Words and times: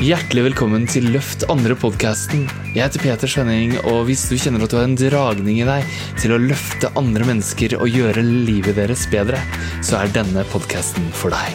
Hjertelig 0.00 0.46
velkommen 0.46 0.86
til 0.88 1.10
Løft 1.12 1.42
andre-podkasten. 1.52 2.46
Jeg 2.72 2.86
heter 2.86 3.02
Peter 3.02 3.28
Svenning, 3.28 3.74
og 3.84 4.06
hvis 4.08 4.22
du 4.30 4.38
kjenner 4.40 4.64
at 4.64 4.72
du 4.72 4.78
har 4.78 4.86
en 4.88 4.94
dragning 4.96 5.58
i 5.60 5.66
deg 5.68 5.90
til 6.16 6.32
å 6.32 6.38
løfte 6.40 6.88
andre 6.96 7.26
mennesker 7.28 7.74
og 7.76 7.92
gjøre 7.92 8.24
livet 8.24 8.78
deres 8.80 9.04
bedre, 9.12 9.36
så 9.84 9.98
er 10.00 10.14
denne 10.16 10.46
podkasten 10.48 11.04
for 11.12 11.36
deg. 11.36 11.52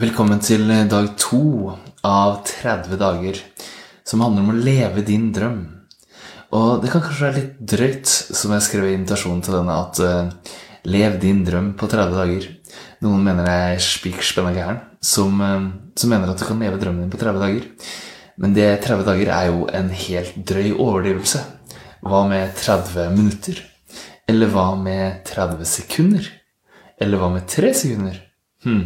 Velkommen 0.00 0.40
til 0.40 0.72
dag 0.88 1.12
to 1.20 1.76
av 2.00 2.46
30 2.48 2.96
dager 3.04 3.44
som 4.08 4.24
handler 4.24 4.40
om 4.40 4.54
å 4.56 4.62
leve 4.72 5.04
din 5.04 5.34
drøm. 5.36 5.75
Og 6.56 6.82
det 6.82 6.90
kan 6.92 7.02
kanskje 7.04 7.26
være 7.26 7.38
litt 7.40 7.56
drøyt, 7.72 8.08
som 8.08 8.54
jeg 8.54 8.64
skrev 8.64 8.88
i 8.88 8.94
invitasjonen 8.96 9.42
til 9.44 9.58
denne, 9.58 9.76
at 9.76 10.00
uh, 10.00 10.54
lev 10.88 11.18
din 11.20 11.42
drøm 11.44 11.72
på 11.78 11.88
30 11.90 12.16
dager. 12.16 12.48
Noen 13.04 13.24
mener 13.26 13.48
jeg 13.50 13.74
er 13.74 13.84
spik 13.84 14.22
spenna 14.24 14.54
gæren, 14.56 14.80
som, 15.04 15.40
uh, 15.42 15.66
som, 15.98 16.12
mener 16.12 16.32
at 16.32 16.40
du 16.40 16.46
kan 16.48 16.62
leve 16.62 16.80
drømmen 16.80 17.04
din 17.04 17.12
på 17.12 17.20
30 17.20 17.42
dager. 17.42 17.92
Men 18.40 18.56
det 18.56 18.68
30 18.84 19.08
dager 19.08 19.32
er 19.32 19.50
jo 19.50 19.66
en 19.74 19.90
helt 20.04 20.40
drøy 20.48 20.70
overdrivelse. 20.72 21.42
Hva 22.06 22.22
med 22.30 22.54
30 22.56 23.12
minutter? 23.16 23.60
Eller 24.28 24.50
hva 24.52 24.70
med 24.78 25.22
30 25.28 25.66
sekunder? 25.68 26.28
Eller 27.00 27.20
hva 27.20 27.30
med 27.32 27.46
3 27.50 27.72
sekunder? 27.76 28.20
Hm. 28.64 28.84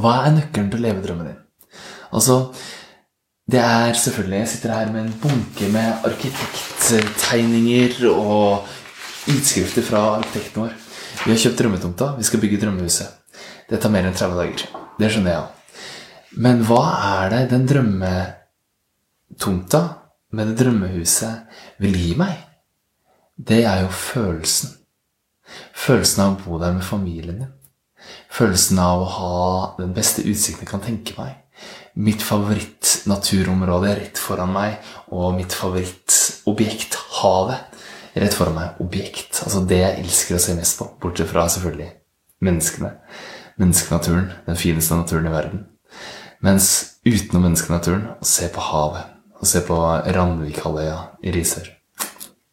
Hva 0.00 0.14
er 0.24 0.36
nøkkelen 0.36 0.70
til 0.72 0.80
å 0.80 0.86
leve 0.88 1.04
drømmen 1.04 1.30
din? 1.30 1.40
Altså, 2.14 2.38
det 3.44 3.60
er 3.60 3.92
selvfølgelig 3.92 4.38
Jeg 4.38 4.48
sitter 4.48 4.72
her 4.72 4.92
med 4.92 5.02
en 5.02 5.20
bunke 5.22 5.68
med 5.72 5.92
arkitekttegninger 6.08 8.08
og 8.08 8.64
utskrifter 9.28 9.82
fra 9.84 9.98
arkitekten 10.18 10.62
vår. 10.62 10.72
Vi 11.24 11.30
har 11.30 11.38
kjøpt 11.42 11.58
drømmetomta. 11.58 12.06
Vi 12.16 12.22
skal 12.24 12.40
bygge 12.40 12.60
drømmehuset. 12.62 13.08
Det 13.68 13.80
tar 13.80 13.90
mer 13.92 14.04
enn 14.08 14.16
30 14.16 14.36
dager. 14.40 14.60
Det 14.96 15.10
skjønner 15.12 15.32
jeg. 15.34 15.44
Men 16.40 16.64
hva 16.64 16.82
er 17.10 17.24
det 17.34 17.50
den 17.52 17.68
drømmetomta 17.68 19.82
med 20.32 20.44
det 20.48 20.56
drømmehuset 20.64 21.34
vil 21.84 21.94
gi 22.00 22.12
meg? 22.16 22.34
Det 23.36 23.60
er 23.68 23.78
jo 23.84 23.90
følelsen. 23.92 24.72
Følelsen 25.84 26.24
av 26.24 26.30
å 26.32 26.40
bo 26.46 26.52
der 26.64 26.72
med 26.80 26.88
familien 26.88 27.44
din. 27.44 27.52
Følelsen 28.32 28.80
av 28.80 29.04
å 29.04 29.12
ha 29.20 29.76
den 29.78 29.92
beste 29.96 30.20
utsikten 30.24 30.64
jeg 30.64 30.72
kan 30.72 30.84
tenke 30.84 31.12
meg 31.20 31.43
mitt 31.94 32.22
favorittnaturområde 32.22 33.94
rett 34.00 34.18
foran 34.18 34.52
meg, 34.54 34.78
og 35.14 35.34
mitt 35.36 35.54
favorittobjekt, 35.54 36.98
havet, 37.20 37.82
rett 38.18 38.34
foran 38.34 38.58
meg. 38.58 38.80
Objekt. 38.82 39.42
Altså 39.44 39.62
det 39.68 39.80
jeg 39.82 40.00
elsker 40.02 40.38
å 40.38 40.42
se 40.42 40.56
mest 40.58 40.80
på, 40.80 40.88
bortsett 41.02 41.30
fra 41.30 41.46
selvfølgelig 41.50 41.92
menneskene. 42.44 42.90
Menneskenaturen. 43.60 44.32
Den 44.48 44.58
fineste 44.58 44.98
naturen 44.98 45.30
i 45.30 45.34
verden. 45.34 45.64
Mens 46.44 46.98
utenom 47.06 47.46
menneskenaturen, 47.46 48.08
å 48.18 48.26
se 48.28 48.50
på 48.52 48.64
havet. 48.72 49.12
Å 49.40 49.48
se 49.48 49.62
på 49.66 49.76
Randvikhalvøya 50.16 50.98
i 51.24 51.32
Risør. 51.34 51.70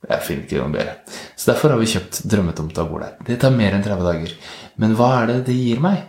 Jeg 0.02 0.25
finner 0.25 0.45
ikke 0.45 0.59
noe 0.59 0.73
bedre. 0.73 0.95
Så 1.38 1.52
derfor 1.52 1.73
har 1.73 1.81
vi 1.81 1.89
kjøpt 1.92 2.23
drømmetomta 2.30 2.84
og 2.84 2.94
bor 2.94 3.03
der. 3.06 3.17
Det 3.25 3.38
tar 3.42 3.53
mer 3.53 3.75
enn 3.78 3.84
30 3.86 4.08
dager. 4.08 4.34
Men 4.81 4.95
hva 4.97 5.12
er 5.22 5.30
det 5.30 5.38
det 5.50 5.58
gir 5.58 5.81
meg? 5.84 6.02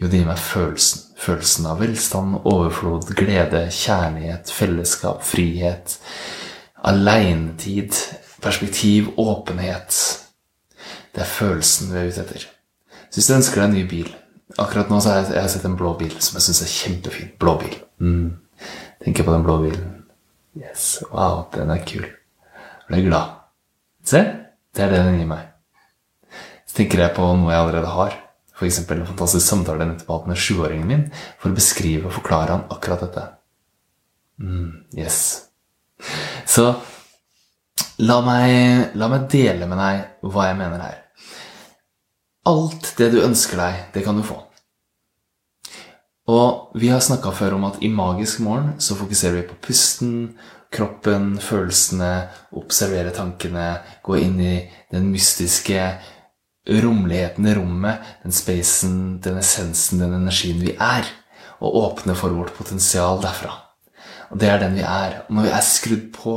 Jo, 0.00 0.08
det 0.08 0.22
gir 0.22 0.28
meg 0.28 0.40
følelsen. 0.40 1.11
Følelsen 1.22 1.68
av 1.70 1.78
velstand, 1.78 2.40
overflod, 2.48 3.12
glede, 3.14 3.66
kjærlighet, 3.70 4.50
fellesskap, 4.50 5.22
frihet. 5.22 5.98
Aleinetid, 6.82 7.94
perspektiv, 8.42 9.12
åpenhet. 9.16 9.94
Det 11.14 11.22
er 11.22 11.30
følelsen 11.30 11.92
vi 11.92 12.00
er 12.00 12.10
ute 12.10 12.24
etter. 12.24 12.48
Så 13.06 13.20
hvis 13.20 13.28
du 13.28 13.36
ønsker 13.36 13.60
deg 13.60 13.68
en 13.68 13.76
ny 13.76 13.86
bil 13.88 14.10
Akkurat 14.60 14.90
nå 14.90 14.98
har 15.00 15.22
jeg, 15.22 15.32
jeg 15.32 15.50
sett 15.54 15.62
en 15.64 15.76
blå 15.80 15.94
bil 15.96 16.12
som 16.20 16.36
jeg 16.36 16.44
syns 16.44 16.58
er 16.60 16.72
kjempefin. 16.72 17.30
Blå 17.40 17.54
bil. 17.62 17.76
Mm. 18.04 18.26
Tenker 19.00 19.24
på 19.24 19.32
den 19.32 19.46
blå 19.46 19.54
bilen. 19.62 19.86
Yes, 20.58 20.98
wow, 21.08 21.46
den 21.54 21.72
er 21.72 21.80
kul. 21.88 22.04
Jeg 22.04 22.90
blir 22.90 23.06
glad. 23.06 23.38
Se, 24.04 24.20
det 24.76 24.84
er 24.84 24.92
det 24.92 25.00
den 25.06 25.22
gir 25.22 25.30
meg. 25.30 25.46
Så 26.68 26.82
tenker 26.82 27.00
jeg 27.00 27.14
på 27.16 27.24
noe 27.24 27.54
jeg 27.54 27.62
allerede 27.62 27.94
har. 27.94 28.18
F.eks. 28.62 28.78
en 28.86 29.06
fantastisk 29.08 29.46
samtale 29.46 29.82
jeg 29.82 29.92
nettopp 29.92 30.12
hatt 30.14 30.28
med 30.30 30.38
sjuåringen 30.38 30.86
min 30.86 31.04
for 31.40 31.50
å 31.50 31.56
beskrive 31.56 32.06
og 32.06 32.14
forklare 32.20 32.54
han 32.54 32.68
akkurat 32.70 33.02
dette. 33.02 33.24
Mm, 34.42 34.84
yes. 34.98 35.18
Så 36.46 36.68
la 38.02 38.20
meg, 38.26 38.94
la 38.98 39.10
meg 39.10 39.26
dele 39.32 39.66
med 39.70 39.82
deg 39.82 40.30
hva 40.30 40.48
jeg 40.48 40.60
mener 40.60 40.86
her. 40.86 41.02
Alt 42.50 42.94
det 42.98 43.12
du 43.12 43.20
ønsker 43.22 43.60
deg, 43.60 43.84
det 43.94 44.06
kan 44.06 44.18
du 44.18 44.24
få. 44.26 44.40
Og 46.32 46.78
vi 46.78 46.90
har 46.92 47.02
snakka 47.02 47.32
før 47.34 47.56
om 47.58 47.66
at 47.66 47.80
i 47.82 47.90
Magisk 47.90 48.42
morgen 48.42 48.76
så 48.82 48.94
fokuserer 48.98 49.40
vi 49.40 49.46
på 49.50 49.58
pusten, 49.66 50.36
kroppen, 50.72 51.34
følelsene, 51.42 52.12
observere 52.58 53.12
tankene, 53.14 53.82
gå 54.06 54.18
inn 54.22 54.38
i 54.40 54.54
den 54.94 55.10
mystiske 55.12 55.88
romligheten 56.68 57.46
i 57.46 57.54
rommet, 57.58 58.00
den 58.22 58.34
spacen, 58.34 58.96
den 59.22 59.38
essensen, 59.40 60.02
den 60.02 60.14
energien 60.14 60.60
vi 60.62 60.76
er, 60.78 61.08
og 61.62 61.76
åpne 61.82 62.14
for 62.18 62.34
vårt 62.34 62.54
potensial 62.56 63.20
derfra. 63.22 63.54
Og 64.32 64.40
det 64.40 64.48
er 64.48 64.60
den 64.62 64.76
vi 64.78 64.84
er. 64.86 65.22
Og 65.26 65.36
når 65.36 65.48
vi 65.48 65.54
er 65.54 65.66
skrudd 65.66 66.06
på, 66.14 66.36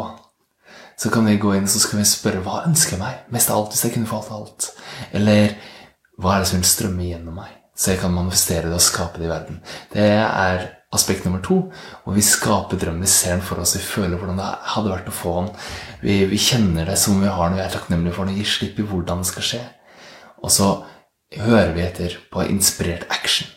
så 0.96 1.12
kan 1.12 1.28
vi 1.28 1.38
gå 1.40 1.54
inn 1.56 1.68
og 1.68 1.98
vi 1.98 2.08
spørre 2.08 2.42
hva 2.44 2.64
ønsker 2.68 2.96
jeg 2.96 3.02
meg? 3.02 3.28
Mest 3.34 3.52
av 3.52 3.60
alt, 3.60 3.76
hvis 3.76 3.86
jeg 3.88 3.96
kunne 3.96 4.10
fått 4.10 4.32
alt. 4.32 4.72
Eller 5.16 5.56
hva 6.20 6.36
er 6.36 6.44
det 6.44 6.50
som 6.52 6.60
vil 6.60 6.70
strømme 6.70 7.08
gjennom 7.10 7.40
meg? 7.42 7.52
Så 7.76 7.92
jeg 7.92 8.00
kan 8.00 8.14
manifestere 8.16 8.70
det 8.70 8.78
og 8.78 8.84
skape 8.84 9.20
det 9.20 9.28
i 9.28 9.32
verden. 9.32 9.58
Det 9.92 10.06
er 10.16 10.70
aspekt 10.96 11.26
nummer 11.28 11.42
to. 11.44 11.58
Og 12.08 12.16
vi 12.16 12.24
skaper 12.24 12.80
drømmen. 12.80 13.04
Vi 13.04 13.12
ser 13.12 13.36
den 13.36 13.44
for 13.44 13.60
oss. 13.60 13.76
Vi 13.76 13.84
føler 13.84 14.16
hvordan 14.16 14.40
det 14.40 14.52
hadde 14.72 14.94
vært 14.94 15.10
å 15.12 15.16
få 15.16 15.34
den. 15.42 15.50
Vi, 16.06 16.22
vi 16.32 16.40
kjenner 16.40 16.88
det 16.88 16.96
som 17.02 17.20
vi 17.20 17.32
har 17.32 17.52
når 17.52 17.60
vi 17.60 17.66
er 17.66 17.76
takknemlige 17.76 18.16
for 18.16 18.30
den. 18.30 18.40
Gir 18.40 18.54
slipp 18.54 18.80
i 18.80 18.88
hvordan 18.88 19.24
det 19.24 19.32
skal 19.32 19.48
skje. 19.50 19.64
Og 20.46 20.54
så 20.54 20.70
hører 21.42 21.74
vi 21.74 21.84
etter 21.84 22.18
på 22.32 22.46
inspirert 22.46 23.08
action. 23.10 23.50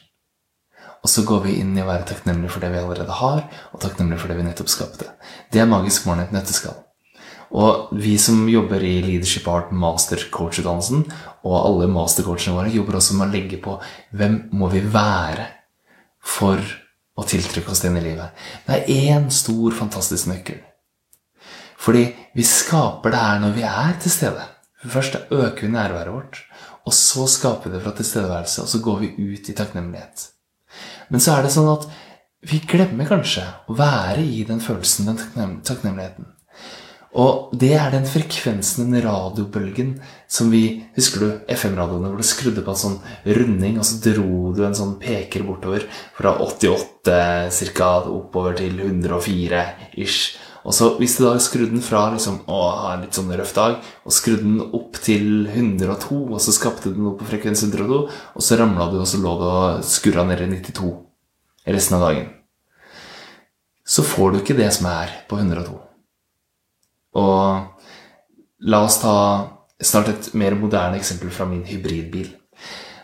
Og 1.05 1.13
så 1.13 1.23
går 1.29 1.45
vi 1.45 1.59
inn 1.61 1.77
i 1.77 1.85
å 1.85 1.89
være 1.89 2.09
takknemlige 2.09 2.55
for 2.55 2.65
det 2.65 2.73
vi 2.73 2.81
allerede 2.81 3.21
har, 3.21 3.45
og 3.73 3.83
takknemlige 3.83 4.23
for 4.23 4.33
det 4.33 4.39
vi 4.41 4.47
nettopp 4.49 4.73
skapte. 4.73 5.13
Det 5.53 5.61
er 5.63 5.71
Magisk 5.71 6.09
morgen 6.09 6.25
et 6.25 6.35
nøtteskall. 6.35 6.81
Og 7.49 7.93
vi 7.97 8.17
som 8.21 8.43
jobber 8.51 8.83
i 8.85 8.99
Leadership 9.05 9.47
Art 9.49 9.71
Master 9.73 10.21
Coach-utdannelsen, 10.33 11.07
og 11.47 11.55
alle 11.57 11.89
mastercoachene 11.93 12.57
våre, 12.59 12.73
jobber 12.75 12.99
også 12.99 13.17
med 13.17 13.29
å 13.29 13.33
legge 13.33 13.61
på 13.63 13.79
hvem 14.17 14.41
må 14.59 14.69
vi 14.73 14.83
være 14.85 15.47
for 16.25 16.61
å 17.19 17.25
tiltrekke 17.27 17.73
oss 17.73 17.81
det 17.83 17.93
inn 17.93 18.01
i 18.03 18.05
livet. 18.05 18.45
Det 18.67 18.77
er 18.77 19.15
én 19.15 19.31
stor, 19.33 19.73
fantastisk 19.79 20.29
nøkkel. 20.31 20.61
Fordi 21.79 22.05
vi 22.37 22.45
skaper 22.45 23.15
det 23.15 23.23
her 23.23 23.41
når 23.43 23.57
vi 23.57 23.65
er 23.67 23.97
til 24.03 24.13
stede. 24.13 24.45
For 24.83 24.99
først 24.99 25.17
øker 25.31 25.65
vi 25.65 25.73
nærværet 25.73 26.15
vårt. 26.15 26.43
Og 26.89 26.97
så 26.97 27.27
skaper 27.29 27.69
vi 27.69 27.77
det 27.77 27.85
fra 27.85 27.93
tilstedeværelse, 27.99 28.65
og 28.65 28.73
så 28.73 28.81
går 28.85 29.03
vi 29.03 29.13
ut 29.35 29.51
i 29.53 29.57
takknemlighet. 29.57 30.31
Men 31.13 31.21
så 31.21 31.37
er 31.37 31.45
det 31.45 31.53
sånn 31.53 31.69
at 31.69 31.85
vi 32.49 32.63
glemmer 32.71 33.09
kanskje 33.09 33.45
å 33.69 33.77
være 33.77 34.25
i 34.25 34.45
den 34.49 34.63
følelsen, 34.63 35.11
den 35.35 35.59
takknemligheten. 35.67 36.31
Og 37.19 37.55
det 37.57 37.73
er 37.75 37.91
den 37.95 38.05
frekvensen, 38.07 38.93
den 38.93 39.03
radiobølgen, 39.03 39.95
som 40.29 40.51
vi 40.53 40.85
Husker 40.99 41.23
du 41.23 41.55
FM-radioene 41.55 42.11
hvor 42.11 42.21
du 42.21 42.27
skrudde 42.27 42.65
på 42.67 42.75
en 42.75 42.81
sånn 42.83 42.99
runding, 43.25 43.79
og 43.81 43.87
så 43.89 44.01
dro 44.05 44.53
du 44.55 44.65
en 44.67 44.77
sånn 44.77 44.97
peker 45.01 45.45
bortover 45.47 45.87
fra 46.19 46.35
88 46.45 47.71
ca. 47.79 47.91
oppover 48.11 48.59
til 48.61 48.81
104 48.83 49.65
ish. 49.97 50.37
Og 50.69 50.75
så 50.77 50.91
Hvis 50.99 51.17
du 51.17 51.25
da 51.25 51.33
skrudde 51.41 51.73
den 51.73 51.85
fra 51.85 52.11
liksom, 52.13 52.43
å 52.45 52.57
ha 52.69 52.91
en 52.93 53.07
litt 53.07 53.17
sånn 53.17 53.33
røff 53.33 53.55
dag, 53.57 53.79
og 54.05 54.13
skrudde 54.13 54.45
den 54.45 54.61
opp 54.77 54.99
til 55.01 55.47
102, 55.49 56.19
og 56.29 56.43
så 56.45 56.53
skapte 56.53 56.93
du 56.93 57.01
noe 57.01 57.17
på 57.17 57.29
frekvens 57.31 57.65
102, 57.65 58.01
og 58.37 58.45
så 58.45 58.59
ramla 58.61 58.91
du, 58.93 58.99
og 59.01 59.09
så 59.09 59.21
lå 59.23 59.33
du 59.41 59.47
og 59.49 59.87
skurra 59.89 60.27
ned 60.29 60.45
i 60.45 60.51
92 60.59 60.93
resten 61.73 61.97
av 61.97 62.05
dagen, 62.05 62.29
så 63.89 64.05
får 64.05 64.33
du 64.33 64.39
ikke 64.43 64.59
det 64.59 64.69
som 64.77 64.91
er 64.93 65.15
på 65.29 65.41
102. 65.41 65.79
Og 67.17 68.69
la 68.69 68.85
oss 68.85 69.01
ta 69.01 69.17
snart 69.81 70.13
et 70.13 70.31
mer 70.37 70.57
moderne 70.59 71.01
eksempel 71.01 71.33
fra 71.33 71.49
min 71.49 71.65
hybridbil. 71.65 72.29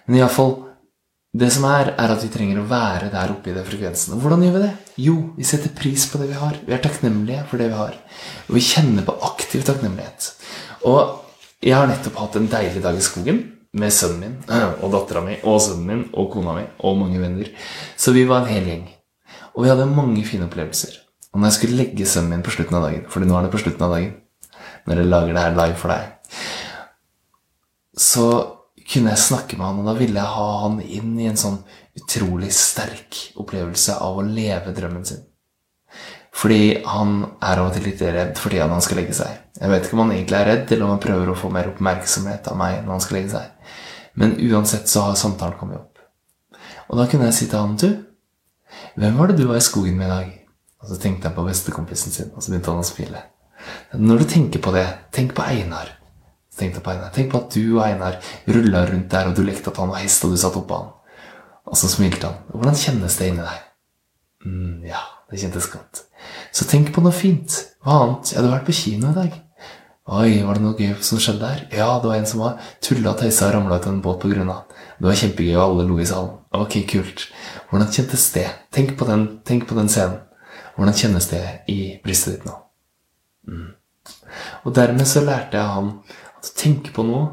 Men 0.05 0.21
iallfall 0.21 0.59
det 1.35 1.49
som 1.51 1.65
er, 1.67 1.95
er 1.99 2.13
at 2.13 2.23
vi 2.23 2.31
trenger 2.31 2.61
å 2.61 2.69
være 2.71 3.09
der 3.11 3.33
oppe 3.33 3.51
i 3.51 3.55
den 3.57 3.65
frekvensen. 3.67 4.15
Og 4.15 4.23
hvordan 4.23 4.45
gjør 4.45 4.59
vi 4.59 4.67
det? 4.69 4.75
Jo, 5.01 5.17
vi 5.37 5.47
setter 5.47 5.73
pris 5.75 6.07
på 6.11 6.21
det 6.21 6.29
vi 6.31 6.39
har. 6.39 6.59
Vi 6.67 6.75
er 6.75 6.83
takknemlige 6.83 7.43
for 7.51 7.61
det 7.61 7.69
vi 7.73 7.79
har. 7.79 7.97
Og 8.47 8.57
vi 8.59 8.63
kjenner 8.63 9.07
på 9.07 9.17
aktiv 9.27 9.65
takknemlighet. 9.67 10.31
Og 10.87 11.21
jeg 11.65 11.75
har 11.75 11.89
nettopp 11.91 12.21
hatt 12.21 12.39
en 12.39 12.51
deilig 12.53 12.83
dag 12.85 12.99
i 12.99 13.05
skogen 13.05 13.41
med 13.75 13.95
sønnen 13.95 14.21
min 14.23 14.35
og 14.83 14.93
dattera 14.95 15.25
mi 15.25 15.39
og 15.43 15.63
sønnen 15.65 15.89
min 15.89 16.05
og 16.13 16.31
kona 16.35 16.59
mi 16.59 16.67
og 16.79 17.01
mange 17.01 17.23
venner. 17.23 17.51
Så 17.97 18.15
vi 18.15 18.27
var 18.31 18.45
en 18.45 18.53
hel 18.55 18.69
gjeng. 18.71 18.85
Og 19.55 19.65
vi 19.65 19.73
hadde 19.73 19.91
mange 19.91 20.23
fine 20.27 20.47
opplevelser. 20.47 21.01
Og 21.33 21.41
når 21.41 21.51
jeg 21.51 21.59
skulle 21.59 21.81
legge 21.83 22.07
sønnen 22.07 22.37
min 22.37 22.47
på 22.47 22.55
slutten 22.55 22.79
av 22.79 22.85
dagen 22.87 23.09
For 23.11 23.25
nå 23.25 23.35
er 23.35 23.49
det 23.49 23.51
på 23.51 23.65
slutten 23.65 23.83
av 23.83 23.97
dagen 23.97 24.13
når 24.85 25.01
jeg 25.01 25.09
lager 25.09 25.33
det 25.33 25.43
her 25.43 25.57
live 25.57 25.79
for 25.81 25.91
deg 25.91 26.13
så 27.97 28.27
kunne 28.91 29.15
jeg 29.15 29.23
snakke 29.23 29.57
med 29.57 29.67
han, 29.67 29.81
og 29.81 29.89
da 29.89 29.95
ville 29.97 30.19
jeg 30.19 30.35
ha 30.37 30.49
han 30.65 30.81
inn 30.83 31.15
i 31.21 31.29
en 31.31 31.39
sånn 31.41 31.61
utrolig 31.99 32.51
sterk 32.55 33.21
opplevelse 33.41 33.97
av 34.03 34.19
å 34.19 34.27
leve 34.27 34.75
drømmen 34.75 35.07
sin. 35.07 35.23
Fordi 36.35 36.83
han 36.83 37.21
er 37.39 37.61
av 37.63 37.69
og 37.69 37.77
til 37.77 37.85
litt 37.87 38.01
redd 38.03 38.39
fordi 38.41 38.59
han 38.59 38.83
skal 38.83 38.99
legge 38.99 39.15
seg. 39.15 39.37
Jeg 39.61 39.71
vet 39.71 39.85
ikke 39.87 39.95
om 39.95 40.03
han 40.03 40.15
egentlig 40.17 40.39
er 40.41 40.49
redd, 40.51 40.65
eller 40.73 40.87
om 40.87 40.95
han 40.97 41.03
prøver 41.05 41.31
å 41.31 41.37
få 41.39 41.51
mer 41.55 41.69
oppmerksomhet 41.71 42.49
av 42.51 42.59
meg 42.59 42.81
når 42.83 42.97
han 42.97 43.05
skal 43.05 43.19
legge 43.21 43.35
seg. 43.37 43.77
Men 44.19 44.35
uansett 44.43 44.91
så 44.91 45.07
har 45.07 45.19
samtalen 45.19 45.59
kommet 45.61 45.79
opp. 45.79 46.03
Og 46.91 46.99
da 46.99 47.07
kunne 47.11 47.31
jeg 47.31 47.39
si 47.39 47.47
til 47.51 47.63
han, 47.63 47.79
du, 47.79 48.03
hvem 48.99 49.19
var 49.19 49.31
det 49.31 49.39
du 49.39 49.47
var 49.47 49.61
i 49.61 49.65
skogen 49.65 49.97
med 49.99 50.11
i 50.11 50.15
dag? 50.15 50.33
Og 50.83 50.91
så 50.91 50.99
tenkte 51.01 51.31
jeg 51.31 51.37
på 51.39 51.47
bestekompisen 51.47 52.13
sin, 52.13 52.33
og 52.35 52.43
så 52.43 52.53
begynte 52.53 52.75
han 52.75 52.83
å 52.83 52.87
smile. 52.87 53.23
Når 53.97 54.21
du 54.21 54.27
tenker 54.35 54.63
på 54.63 54.75
det, 54.75 54.85
tenk 55.15 55.33
på 55.37 55.47
Einar. 55.47 55.95
Tenk 56.55 56.77
på, 56.77 56.91
Einar. 56.91 57.11
tenk 57.15 57.33
på 57.33 57.41
at 57.41 57.55
du 57.55 57.63
og 57.79 57.83
Einar 57.87 58.19
rulla 58.47 58.85
rundt 58.91 59.09
der, 59.11 59.31
og 59.31 59.39
du 59.39 59.43
lekte 59.47 59.73
at 59.73 59.81
han 59.81 59.91
var 59.91 60.03
hest, 60.03 60.27
og 60.27 60.35
du 60.35 60.39
satt 60.39 60.59
oppå 60.59 60.83
han. 60.83 60.93
Og 61.71 61.79
så 61.81 61.89
smilte 61.91 62.29
han. 62.29 62.43
Hvordan 62.53 62.77
kjennes 62.79 63.17
det 63.21 63.31
inni 63.31 63.45
deg? 63.45 63.63
Mm, 64.45 64.85
ja, 64.89 65.01
det 65.31 65.41
kjentes 65.41 65.71
godt. 65.73 66.05
Så 66.55 66.67
tenk 66.69 66.93
på 66.95 67.05
noe 67.05 67.15
fint. 67.15 67.57
Hva 67.85 68.03
annet? 68.03 68.35
Jeg 68.35 68.45
du 68.45 68.51
vært 68.53 68.69
på 68.69 68.77
kino 68.77 69.13
i 69.13 69.17
dag. 69.17 69.41
Oi, 70.05 70.43
var 70.45 70.59
det 70.59 70.65
noe 70.67 70.77
gøy 70.77 70.99
som 71.01 71.21
skjedde 71.23 71.41
der? 71.41 71.63
Ja, 71.73 71.87
det 72.01 72.11
var 72.11 72.19
en 72.19 72.29
som 72.29 72.43
var 72.45 72.59
tulla 72.85 73.15
og 73.15 73.23
tøysa 73.23 73.49
og 73.49 73.55
ramla 73.55 73.79
ut 73.79 73.87
av 73.89 73.95
en 73.95 74.03
båt 74.05 74.21
på 74.21 74.29
grunna. 74.35 74.59
Det 74.99 75.09
var 75.09 75.17
kjempegøy, 75.17 75.55
og 75.57 75.63
alle 75.65 75.87
lo 75.89 75.97
i 75.97 76.09
salen. 76.09 76.35
Ok, 76.55 76.77
kult. 76.91 77.25
Hvordan 77.71 77.89
kjentes 77.97 78.27
det? 78.37 78.45
Tenk 78.75 78.93
på 79.01 79.09
den, 79.09 79.25
tenk 79.49 79.65
på 79.71 79.79
den 79.79 79.89
scenen. 79.89 80.21
Hvordan 80.77 80.99
kjennes 80.99 81.31
det 81.31 81.43
i 81.73 81.79
brystet 82.05 82.37
ditt 82.37 82.47
nå? 82.51 82.59
Mm. 83.49 83.73
Og 84.65 84.77
dermed 84.77 85.09
så 85.09 85.23
lærte 85.25 85.57
jeg 85.57 85.73
han 85.73 85.91
at 86.37 86.53
tenke 86.59 86.93
på 86.93 87.05
noe 87.07 87.25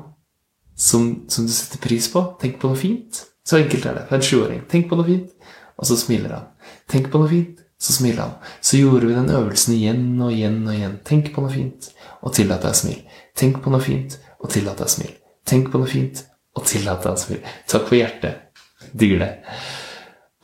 som, 0.76 1.26
som, 1.30 1.46
du 1.46 1.54
setter 1.54 1.82
pris 1.84 2.08
på. 2.14 2.24
Tenk 2.42 2.60
på 2.62 2.72
noe 2.72 2.80
fint. 2.80 3.26
Så 3.48 3.58
enkelt 3.58 3.86
er 3.86 3.98
det 3.98 4.06
for 4.10 4.20
en 4.20 4.26
sjuåring. 4.26 4.62
Tenk 4.70 4.90
på 4.90 4.98
noe 5.00 5.08
fint, 5.08 5.32
og 5.78 5.88
så 5.90 5.98
smiler 5.98 6.36
han. 6.36 6.50
Tenk 6.92 7.10
på 7.12 7.22
noe 7.22 7.32
fint, 7.32 7.62
så 7.82 7.96
smiler 7.96 8.22
han. 8.22 8.36
Så 8.62 8.78
gjorde 8.78 9.10
vi 9.10 9.16
den 9.18 9.32
øvelsen 9.34 9.78
igjen 9.78 10.04
og 10.22 10.34
igjen 10.36 10.60
og 10.68 10.76
igjen. 10.76 11.00
Tenk 11.08 11.32
på 11.34 11.46
noe 11.46 11.54
fint, 11.54 11.90
og 12.22 12.36
tillat 12.38 12.62
deg 12.66 12.76
å 12.76 12.80
smile. 12.84 13.24
Tenk 13.38 13.64
på 13.64 13.74
noe 13.74 13.82
fint, 13.82 14.20
og 14.42 14.54
tillat 14.54 14.78
deg 14.78 14.90
å 14.90 14.96
smile. 14.96 15.18
Tenk 15.50 15.72
på 15.74 15.82
noe 15.82 15.90
fint, 15.90 16.22
og 16.58 16.68
tillat 16.70 17.02
deg 17.06 17.16
å 17.18 17.24
smile. 17.24 17.56
Takk 17.72 17.88
for 17.90 17.98
hjertet. 17.98 18.62
Digger 18.98 19.24
det. 19.24 19.32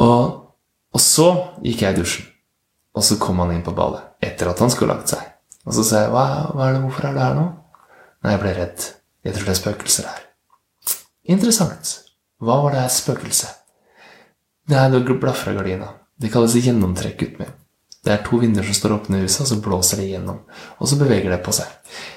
Og, 0.02 0.34
og 0.94 1.02
så 1.04 1.28
gikk 1.66 1.84
jeg 1.84 1.96
i 1.96 2.02
dusjen. 2.02 2.28
Og 2.98 3.06
så 3.06 3.20
kom 3.22 3.38
han 3.44 3.54
inn 3.54 3.66
på 3.66 3.76
badet 3.78 4.02
etter 4.26 4.50
at 4.50 4.62
han 4.64 4.72
skulle 4.74 4.96
lagt 4.96 5.14
seg. 5.14 5.22
Og 5.68 5.76
så 5.76 5.84
sa 5.86 6.04
jeg, 6.06 6.14
hva, 6.14 6.26
hva 6.56 6.70
er 6.70 6.78
det, 6.78 6.84
hvorfor 6.86 7.10
er 7.10 7.14
du 7.14 7.22
her 7.22 7.38
nå? 7.38 7.46
Nei, 8.24 8.34
jeg 8.34 8.42
ble 8.42 8.54
redd. 8.58 8.86
Jeg 9.28 9.36
tror 9.36 9.46
det 9.46 9.54
er 9.54 9.60
spøkelser 9.60 10.08
her. 10.10 10.24
Interessant. 11.36 11.92
Hva 12.38 12.60
var 12.64 12.76
det 12.76 12.84
her 12.84 12.94
spøkelset? 12.94 13.64
Det 14.68 14.78
er 14.78 14.92
det 14.92 15.20
blafra 15.22 15.56
gardina. 15.56 15.94
Det 16.20 16.30
kalles 16.34 16.58
gjennomtrekk, 16.60 17.18
gutten 17.22 17.46
min. 17.46 17.56
Det 18.06 18.14
er 18.14 18.24
to 18.24 18.40
vinduer 18.40 18.66
som 18.68 18.76
står 18.78 18.94
åpne 18.98 19.20
i 19.20 19.26
huset, 19.26 19.42
og 19.44 19.50
så 19.50 19.60
blåser 19.64 20.02
det 20.02 20.10
igjennom. 20.10 20.44
Og 20.80 20.90
så 20.90 21.00
beveger 21.00 21.34
det 21.34 21.42
på 21.44 21.54
seg. 21.56 21.72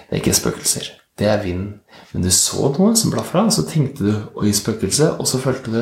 Det 0.09 0.17
er 0.17 0.21
ikke 0.21 0.37
spøkelser. 0.37 0.91
Det 1.19 1.29
er 1.29 1.43
vinden. 1.43 1.81
Men 2.13 2.25
du 2.25 2.31
så 2.35 2.71
noe 2.77 2.95
som 2.99 3.13
blafra, 3.15 3.47
og 3.49 3.55
så 3.55 3.65
tenkte 3.69 4.05
du 4.05 4.13
'oi, 4.13 4.53
spøkelse', 4.53 5.17
og 5.19 5.27
så 5.29 5.39
følte 5.39 5.73
du 5.73 5.81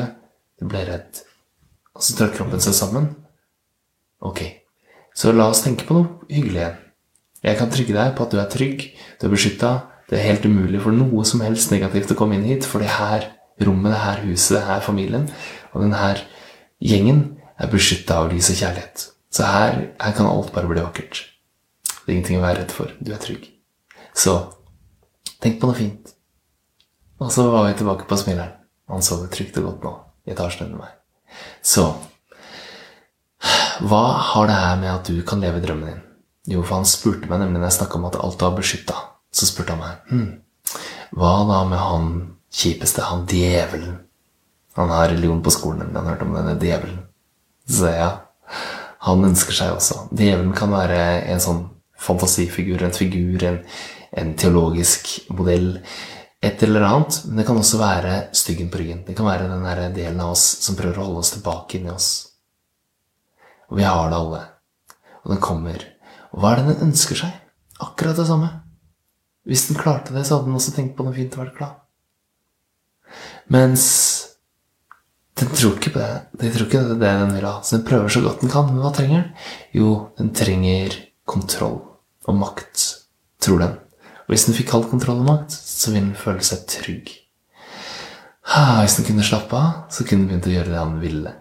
du 0.59 0.67
ble 0.67 0.83
redd. 0.87 1.21
Og 1.95 2.03
så 2.03 2.15
trakk 2.15 2.35
kroppen 2.35 2.59
seg 2.59 2.73
sammen. 2.73 3.15
Ok, 4.21 4.43
så 5.15 5.31
la 5.31 5.47
oss 5.49 5.63
tenke 5.63 5.87
på 5.87 5.95
noe 5.95 6.27
hyggelig 6.29 6.59
igjen. 6.59 6.77
Jeg 7.43 7.57
kan 7.57 7.71
trygge 7.71 7.95
deg 7.95 8.15
på 8.15 8.23
at 8.23 8.31
du 8.31 8.39
er 8.39 8.49
trygg, 8.51 8.83
du 9.19 9.27
er 9.27 9.31
beskytta. 9.31 9.71
Det 10.09 10.19
er 10.19 10.27
helt 10.27 10.45
umulig 10.45 10.81
for 10.83 10.91
noe 10.91 11.23
som 11.23 11.39
helst 11.45 11.71
negativt 11.71 12.11
å 12.11 12.17
komme 12.19 12.35
inn 12.35 12.47
hit, 12.49 12.65
for 12.67 12.83
det 12.83 12.91
her 12.97 13.29
rommet, 13.67 13.93
det 13.93 14.03
her 14.03 14.21
huset, 14.27 14.57
det 14.57 14.67
her 14.67 14.83
familien 14.85 15.27
og 15.73 15.83
den 15.83 15.95
her 15.97 16.21
gjengen 16.79 17.23
er 17.59 17.71
beskytta 17.71 18.21
av 18.21 18.29
lys 18.31 18.51
og 18.53 18.59
kjærlighet. 18.61 19.09
Så 19.29 19.45
her, 19.45 19.81
her 19.99 20.15
kan 20.17 20.29
alt 20.29 20.53
bare 20.55 20.69
bli 20.69 20.81
vakkert. 20.81 21.25
Det 21.83 22.07
er 22.07 22.15
ingenting 22.15 22.39
å 22.39 22.45
være 22.45 22.63
redd 22.63 22.73
for. 22.73 22.93
Du 23.03 23.11
er 23.13 23.21
trygg. 23.21 23.43
Så 24.17 24.35
tenk 25.43 25.59
på 25.59 25.69
noe 25.69 25.77
fint. 25.77 26.13
Og 27.19 27.31
så 27.35 27.45
var 27.51 27.67
vi 27.67 27.75
tilbake 27.77 28.07
på 28.09 28.17
smileren. 28.17 28.55
Han 28.89 29.03
sover 29.05 29.29
trygt 29.29 29.59
og 29.61 29.67
godt 29.67 29.83
nå 29.85 29.91
i 30.25 30.33
etasjen 30.33 30.69
under 30.69 30.85
meg. 30.85 30.95
Så 31.61 31.91
hva 33.85 34.03
har 34.31 34.49
det 34.49 34.57
her 34.57 34.79
med 34.79 34.91
at 34.91 35.07
du 35.07 35.19
kan 35.27 35.43
leve 35.43 35.61
drømmen 35.63 35.91
din? 35.91 36.01
Jo, 36.55 36.63
for 36.63 36.79
han 36.79 36.89
spurte 36.89 37.29
meg 37.29 37.43
nemlig 37.43 37.59
når 37.59 37.69
jeg 37.69 37.77
snakka 37.77 37.99
om 37.99 38.07
at 38.09 38.17
alt 38.19 38.41
var 38.43 38.57
beskytta. 38.57 38.95
Så 39.31 39.45
spurte 39.45 39.75
han 39.75 39.83
meg 39.83 40.09
hm, 40.09 40.29
hva 41.15 41.33
da 41.47 41.59
med 41.69 41.79
han 41.79 42.09
kjipeste, 42.51 43.05
han 43.05 43.25
djevelen? 43.29 43.99
Han 44.77 44.91
har 44.93 45.09
religion 45.11 45.41
på 45.43 45.51
skolen, 45.51 45.87
men 45.87 45.95
Han 45.95 46.07
hørte 46.07 46.25
om 46.27 46.35
denne 46.37 46.55
djevelen. 46.59 47.01
Så 47.69 47.89
ja, 47.91 48.11
han 49.05 49.25
ønsker 49.25 49.55
seg 49.55 49.73
også. 49.75 50.07
Djevelen 50.15 50.53
kan 50.57 50.71
være 50.71 51.01
en 51.33 51.43
sånn 51.43 51.65
fantasifigur, 51.99 52.81
en 52.83 52.95
figur, 52.95 53.43
en, 53.43 53.59
en 54.17 54.33
teologisk 54.39 55.11
modell. 55.35 55.77
Et 56.41 56.63
eller 56.63 56.87
annet. 56.87 57.21
Men 57.27 57.41
det 57.41 57.45
kan 57.49 57.59
også 57.59 57.81
være 57.81 58.15
styggen 58.37 58.71
på 58.71 58.79
ryggen. 58.81 59.03
Det 59.07 59.17
kan 59.17 59.27
være 59.27 59.49
den 59.51 59.95
delen 59.97 60.23
av 60.23 60.33
oss 60.37 60.45
som 60.63 60.79
prøver 60.79 61.01
å 61.01 61.09
holde 61.09 61.25
oss 61.25 61.35
tilbake 61.35 61.77
inni 61.77 61.91
oss. 61.91 62.09
Og 63.69 63.81
vi 63.81 63.85
har 63.85 64.09
det 64.09 64.17
alle. 64.17 64.43
Og 65.25 65.33
den 65.35 65.43
kommer 65.43 65.83
og 66.29 66.41
hva 66.41 66.53
er 66.53 66.61
det 66.61 66.73
den 66.75 66.89
ønsker 66.89 67.17
seg? 67.17 67.37
Akkurat 67.81 68.17
det 68.19 68.27
samme. 68.29 68.49
Hvis 69.49 69.65
den 69.69 69.79
klarte 69.79 70.13
det, 70.13 70.25
så 70.27 70.37
hadde 70.37 70.49
den 70.49 70.59
også 70.59 70.75
tenkt 70.75 70.95
på 70.97 71.05
noe 71.05 71.15
fint 71.15 71.33
og 71.37 71.41
vært 71.45 71.55
glad. 71.57 71.77
Mens 73.53 73.85
den 75.39 75.51
tror 75.55 75.77
ikke 75.77 75.93
på 75.95 76.01
det. 76.01 76.15
Den 76.41 76.51
tror 76.53 76.67
ikke 76.67 76.81
det 76.89 76.97
det 76.99 77.11
den 77.21 77.35
vil 77.37 77.47
ha. 77.47 77.59
Så 77.63 77.77
den 77.77 77.85
prøver 77.87 78.11
så 78.11 78.23
godt 78.25 78.41
den 78.43 78.51
kan. 78.51 78.67
Men 78.71 78.83
hva 78.83 78.91
trenger 78.95 79.21
den? 79.21 79.45
Jo, 79.75 79.93
den 80.19 80.33
trenger 80.35 80.97
kontroll 81.29 81.79
og 82.27 82.35
makt, 82.37 82.83
tror 83.41 83.63
den. 83.63 83.77
Og 84.25 84.33
hvis 84.33 84.45
den 84.45 84.57
fikk 84.57 84.73
all 84.75 84.85
kontroll 84.89 85.23
og 85.23 85.29
makt, 85.29 85.55
så 85.55 85.93
vil 85.93 86.03
den 86.03 86.17
føle 86.19 86.43
seg 86.45 86.67
trygg. 86.69 87.13
Hvis 88.49 88.97
den 88.97 89.07
kunne 89.07 89.25
slappe 89.25 89.55
av, 89.55 89.71
så 89.93 90.03
kunne 90.03 90.25
den 90.25 90.29
begynt 90.31 90.49
å 90.49 90.53
gjøre 90.53 90.73
det 90.73 90.81
han 90.81 90.99
ville. 91.01 91.33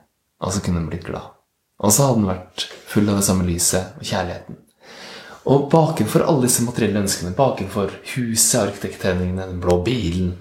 Og 0.44 0.54
så 0.54 0.62
kunne 0.62 0.82
den 0.82 0.88
blitt 0.92 1.06
glad. 1.08 1.34
Og 1.78 1.92
så 1.94 2.08
hadde 2.08 2.20
den 2.20 2.30
vært 2.30 2.64
full 2.90 3.08
av 3.08 3.20
det 3.20 3.26
samme 3.26 3.46
lyset 3.46 3.98
og 3.98 4.08
kjærligheten. 4.08 4.58
Og 5.48 5.68
bakenfor 5.72 6.26
alle 6.28 6.44
disse 6.44 6.64
materielle 6.66 7.00
ønskene, 7.04 7.36
bakenfor 7.36 7.94
huset, 8.14 8.58
arkitekttegningene, 8.60 9.46
den 9.48 9.62
blå 9.62 9.78
bilen 9.86 10.34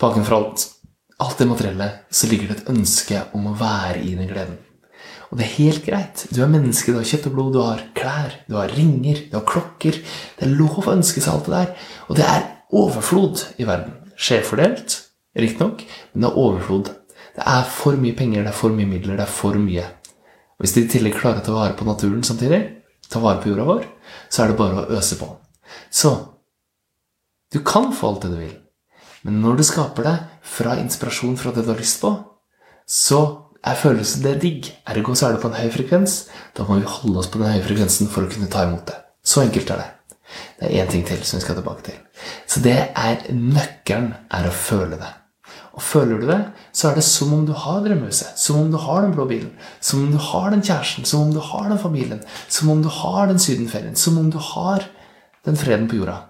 Bakenfor 0.00 0.36
alt, 0.36 0.66
alt 1.22 1.38
det 1.40 1.48
materielle 1.48 1.90
så 2.10 2.28
ligger 2.28 2.50
det 2.50 2.60
et 2.60 2.70
ønske 2.74 3.22
om 3.36 3.48
å 3.48 3.56
være 3.56 4.02
i 4.04 4.14
den 4.18 4.28
gleden. 4.28 4.58
Og 5.30 5.38
det 5.38 5.46
er 5.46 5.56
helt 5.56 5.86
greit. 5.86 6.26
Du 6.30 6.42
er 6.42 6.50
menneske, 6.50 6.92
du 6.92 7.00
har 7.00 7.08
kjøtt 7.08 7.26
og 7.30 7.34
blod, 7.34 7.54
du 7.56 7.62
har 7.64 7.82
klær, 7.96 8.36
du 8.46 8.58
har 8.58 8.70
ringer, 8.76 9.24
du 9.30 9.34
har 9.38 9.46
klokker. 9.48 9.98
Det 10.36 10.46
er 10.46 10.54
lov 10.54 10.78
å 10.84 10.94
ønske 10.94 11.22
seg 11.22 11.32
alt 11.32 11.48
det 11.48 11.56
der. 11.56 11.88
Og 12.06 12.18
det 12.18 12.26
er 12.28 12.46
overflod 12.76 13.42
i 13.58 13.66
verden. 13.66 13.96
Skjevfordelt, 14.16 15.00
riktignok, 15.36 15.82
men 16.12 16.24
det 16.24 16.30
er 16.30 16.40
overflod. 16.44 16.92
Det 17.36 17.48
er 17.52 17.66
for 17.68 17.98
mye 18.00 18.16
penger, 18.16 18.46
det 18.46 18.52
er 18.52 18.60
for 18.60 18.76
mye 18.76 18.88
midler, 18.88 19.18
det 19.18 19.26
er 19.26 19.34
for 19.40 19.58
mye. 19.60 19.88
Og 20.56 20.64
Hvis 20.64 20.76
de 20.76 20.84
i 20.86 20.92
tillegg 20.94 21.18
klarer 21.18 21.42
å 21.42 21.46
ta 21.48 21.56
vare 21.56 21.76
på 21.76 21.88
naturen 21.88 22.22
samtidig, 22.24 22.62
ta 23.10 23.20
vare 23.20 23.42
på 23.42 23.50
jorda 23.50 23.66
vår, 23.66 23.82
så 24.30 24.44
er 24.44 24.52
det 24.52 24.60
bare 24.60 24.84
å 24.84 25.00
øse 25.00 25.18
på. 25.20 25.28
Så 25.90 26.14
du 27.52 27.60
kan 27.66 27.90
få 27.92 28.12
alt 28.12 28.24
det 28.24 28.32
du 28.32 28.38
vil. 28.40 28.54
Men 29.26 29.40
når 29.42 29.58
du 29.58 29.64
skaper 29.66 30.06
deg 30.06 30.38
fra 30.46 30.76
inspirasjon 30.78 31.34
fra 31.40 31.50
det 31.54 31.64
du 31.66 31.72
har 31.72 31.80
lyst 31.82 31.98
på, 32.04 32.12
så 32.86 33.20
er 33.66 33.80
følelsen 33.80 34.22
det 34.22 34.36
digg. 34.44 34.70
Ergo 34.86 35.16
så 35.18 35.28
er 35.28 35.34
det 35.34 35.42
på 35.42 35.50
en 35.50 35.58
høy 35.58 35.72
frekvens. 35.74 36.14
Da 36.54 36.66
må 36.68 36.78
vi 36.78 36.86
holde 36.86 37.18
oss 37.18 37.30
på 37.32 37.40
den 37.42 37.50
høye 37.50 37.64
frekvensen 37.66 38.10
for 38.12 38.22
å 38.22 38.30
kunne 38.30 38.50
ta 38.52 38.62
imot 38.68 38.86
det. 38.86 39.00
Så 39.26 39.42
enkelt 39.42 39.72
er 39.74 39.82
det. 39.82 39.92
Det 40.60 40.68
er 40.68 40.82
én 40.84 40.90
ting 40.90 41.02
til 41.06 41.22
som 41.26 41.40
vi 41.40 41.44
skal 41.44 41.58
tilbake 41.58 41.88
til. 41.88 41.96
Så 42.46 42.62
det 42.62 42.76
er 42.86 43.24
nøkkelen 43.34 44.12
er 44.38 44.46
å 44.46 44.54
føle 44.54 44.98
det. 45.00 45.10
Og 45.76 45.82
føler 45.84 46.22
du 46.22 46.28
det, 46.30 46.38
så 46.72 46.88
er 46.88 46.96
det 46.96 47.04
som 47.04 47.34
om 47.36 47.42
du 47.48 47.52
har 47.52 47.82
drømmehuset, 47.84 48.38
som 48.40 48.62
om 48.62 48.70
du 48.72 48.78
har 48.80 49.02
den 49.04 49.12
blå 49.12 49.26
bilen, 49.28 49.50
som 49.84 50.06
om 50.06 50.14
du 50.14 50.20
har 50.30 50.48
den 50.54 50.64
kjæresten, 50.64 51.04
som 51.04 51.26
om 51.26 51.34
du 51.34 51.42
har 51.50 51.66
den 51.68 51.82
familien, 51.82 52.22
som 52.48 52.70
om 52.72 52.80
du 52.84 52.88
har 53.02 53.26
den 53.28 53.42
sydenferien, 53.42 53.98
som 53.98 54.16
om 54.22 54.30
du 54.32 54.38
har 54.54 54.86
den 55.44 55.58
freden 55.60 55.90
på 55.90 56.00
jorda. 56.00 56.22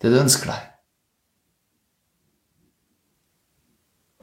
Det 0.00 0.14
du 0.14 0.22
ønsker 0.22 0.54
deg. 0.54 0.70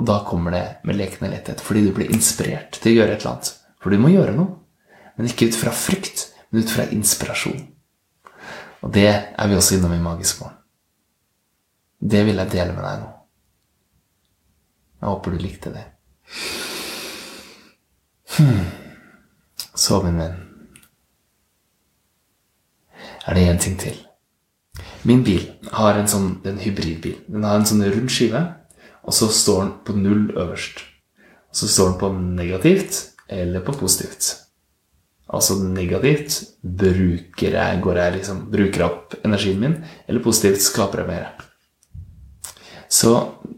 Og 0.01 0.07
da 0.09 0.15
kommer 0.25 0.49
det 0.55 0.63
med 0.83 0.97
lekende 0.97 1.29
letthet, 1.29 1.59
fordi 1.61 1.83
du 1.85 1.91
blir 1.93 2.09
inspirert 2.09 2.79
til 2.81 2.89
å 2.89 2.95
gjøre 2.95 3.13
et 3.13 3.21
eller 3.21 3.35
annet. 3.35 3.49
For 3.77 3.93
du 3.93 4.01
må 4.01 4.09
gjøre 4.09 4.33
noe. 4.33 4.55
Men 5.13 5.27
ikke 5.29 5.51
ut 5.51 5.57
fra 5.61 5.69
frykt, 5.77 6.23
men 6.49 6.63
ut 6.63 6.71
fra 6.73 6.87
inspirasjon. 6.89 7.59
Og 8.81 8.93
det 8.95 9.11
er 9.13 9.51
vi 9.51 9.57
også 9.59 9.75
innom 9.75 9.93
i 9.93 10.01
Magisk 10.01 10.39
morgen. 10.41 10.55
Det 12.01 12.23
vil 12.25 12.41
jeg 12.41 12.49
dele 12.49 12.73
med 12.73 12.81
deg 12.81 13.03
nå. 13.03 13.09
Jeg 15.03 15.09
håper 15.11 15.35
du 15.35 15.43
likte 15.43 15.73
det. 15.75 15.83
Hmm. 18.39 18.63
Så, 19.75 19.99
min 20.01 20.17
venn 20.17 20.39
Er 23.27 23.37
det 23.37 23.45
én 23.51 23.61
ting 23.61 23.77
til? 23.77 24.01
Min 25.05 25.21
bil 25.23 25.45
har 25.77 25.99
en 25.99 26.09
sånn 26.09 26.41
en 26.49 26.57
hybridbil. 26.57 27.19
Den 27.29 27.45
har 27.45 27.59
en 27.59 27.69
sånn 27.69 27.85
rund 27.85 28.09
skive 28.09 28.41
Og 29.07 29.15
så 29.17 29.29
står 29.33 29.61
den 29.63 29.73
på 29.85 29.95
null 29.97 30.29
øverst. 30.37 30.83
Og 31.49 31.55
så 31.61 31.67
står 31.67 31.91
den 31.91 31.99
på 31.99 32.11
negativt 32.13 33.01
eller 33.29 33.63
på 33.65 33.75
positivt. 33.79 34.35
Altså 35.31 35.55
negativt 35.63 36.41
bruker 36.61 37.55
jeg, 37.55 37.79
går 37.81 37.99
jeg 38.01 38.17
liksom, 38.17 38.43
bruker 38.51 38.83
opp 38.83 39.15
energien 39.23 39.61
min, 39.61 39.77
eller 40.07 40.23
positivt 40.23 40.61
skaper 40.63 41.03
jeg 41.03 41.07
mer. 41.07 41.29
Så 42.91 43.13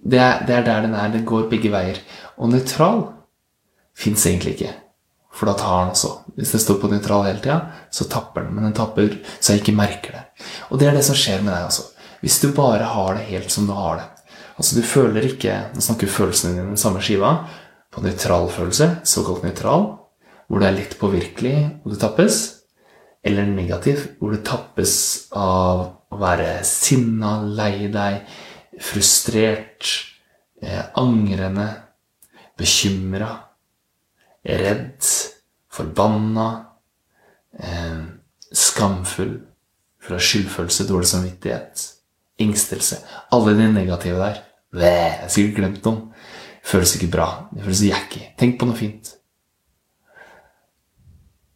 det 0.06 0.20
er, 0.22 0.44
det 0.46 0.56
er 0.60 0.66
der 0.68 0.86
den 0.86 0.94
er. 0.94 1.10
Den 1.10 1.26
går 1.26 1.50
begge 1.50 1.72
veier. 1.74 1.98
Og 2.38 2.52
nøytral 2.54 3.08
fins 3.98 4.28
egentlig 4.30 4.54
ikke. 4.54 4.74
For 5.34 5.50
da 5.50 5.56
tar 5.58 5.80
den 5.80 5.96
også. 5.96 6.12
Hvis 6.38 6.54
det 6.54 6.62
står 6.62 6.78
på 6.82 6.92
nøytral 6.92 7.26
hele 7.26 7.42
tida, 7.42 7.58
så 7.90 8.06
tapper 8.10 8.46
den. 8.46 8.54
Men 8.54 8.70
den 8.70 8.78
tapper 8.78 9.18
så 9.40 9.56
jeg 9.56 9.64
ikke 9.64 9.78
merker 9.78 10.20
det. 10.20 10.24
Og 10.70 10.78
det 10.78 10.90
er 10.90 10.98
det 10.98 11.06
som 11.08 11.18
skjer 11.18 11.42
med 11.42 11.56
deg 11.56 11.66
også. 11.72 11.88
Hvis 12.22 12.38
du 12.44 12.52
bare 12.56 12.86
har 12.94 13.18
det 13.18 13.26
helt 13.32 13.52
som 13.52 13.66
du 13.68 13.74
har 13.74 13.98
det. 13.98 14.06
Altså 14.63 14.77
du 14.79 14.86
føler 14.88 15.25
ikke 15.27 15.53
Nå 15.74 15.82
snakker 15.84 16.08
følelsene 16.08 16.53
dine 16.55 16.70
den 16.72 16.79
samme 16.79 17.01
skiva. 17.03 17.34
På 17.91 18.00
nøytral 18.00 18.48
følelse, 18.50 18.86
såkalt 19.05 19.43
nøytral, 19.43 19.84
hvor 20.48 20.62
du 20.62 20.65
er 20.65 20.74
litt 20.74 20.96
påvirkelig 20.98 21.58
og 21.84 21.91
du 21.91 21.98
tappes. 22.00 22.38
Eller 23.27 23.43
negativ, 23.46 24.05
hvor 24.17 24.32
du 24.32 24.39
tappes 24.39 24.93
av 25.36 25.84
å 26.08 26.20
være 26.22 26.62
sinna, 26.65 27.34
lei 27.43 27.89
deg, 27.91 28.24
frustrert, 28.82 29.89
eh, 30.63 30.79
angrende, 31.00 31.67
bekymra, 32.58 33.29
redd, 34.48 35.12
forbanna, 35.75 36.48
eh, 37.60 38.00
skamfull, 38.63 39.36
full 40.00 40.17
av 40.17 40.25
skyldfølelse, 40.32 40.88
dårlig 40.88 41.12
samvittighet, 41.12 41.86
engstelse. 42.39 43.03
Alle 43.36 43.60
de 43.60 43.70
negative 43.75 44.24
der. 44.24 44.43
Jeg 44.74 45.18
har 45.22 45.30
sikkert 45.32 45.60
glemt 45.60 45.84
noen. 45.86 46.00
Føles 46.63 46.96
ikke 46.98 47.12
bra. 47.13 47.27
Det 47.51 47.65
føles 47.65 47.84
jacky. 47.89 48.24
Tenk 48.39 48.58
på 48.60 48.70
noe 48.70 48.77
fint. 48.77 49.12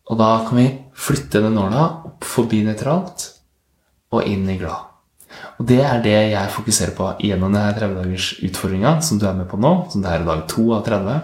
Og 0.08 0.20
da 0.20 0.30
kan 0.48 0.60
vi 0.60 0.68
flytte 0.96 1.42
den 1.44 1.58
nåla 1.58 1.88
opp 2.08 2.28
forbi 2.28 2.62
nøytralt 2.66 3.26
og 4.16 4.28
inn 4.28 4.48
i 4.50 4.60
glad. 4.60 4.86
Og 5.60 5.68
det 5.68 5.82
er 5.84 6.04
det 6.04 6.18
jeg 6.32 6.54
fokuserer 6.54 6.94
på 6.96 7.10
gjennom 7.26 7.52
denne 7.52 7.74
30-dagers 7.76 8.30
utfordringa 8.48 8.94
som 9.04 9.20
du 9.20 9.28
er 9.28 9.36
med 9.38 9.50
på 9.52 9.60
nå, 9.60 9.74
som 9.92 10.04
det 10.04 10.14
er 10.14 10.26
dag 10.28 10.46
2 10.54 10.68
av 10.78 10.86
30. 10.88 11.18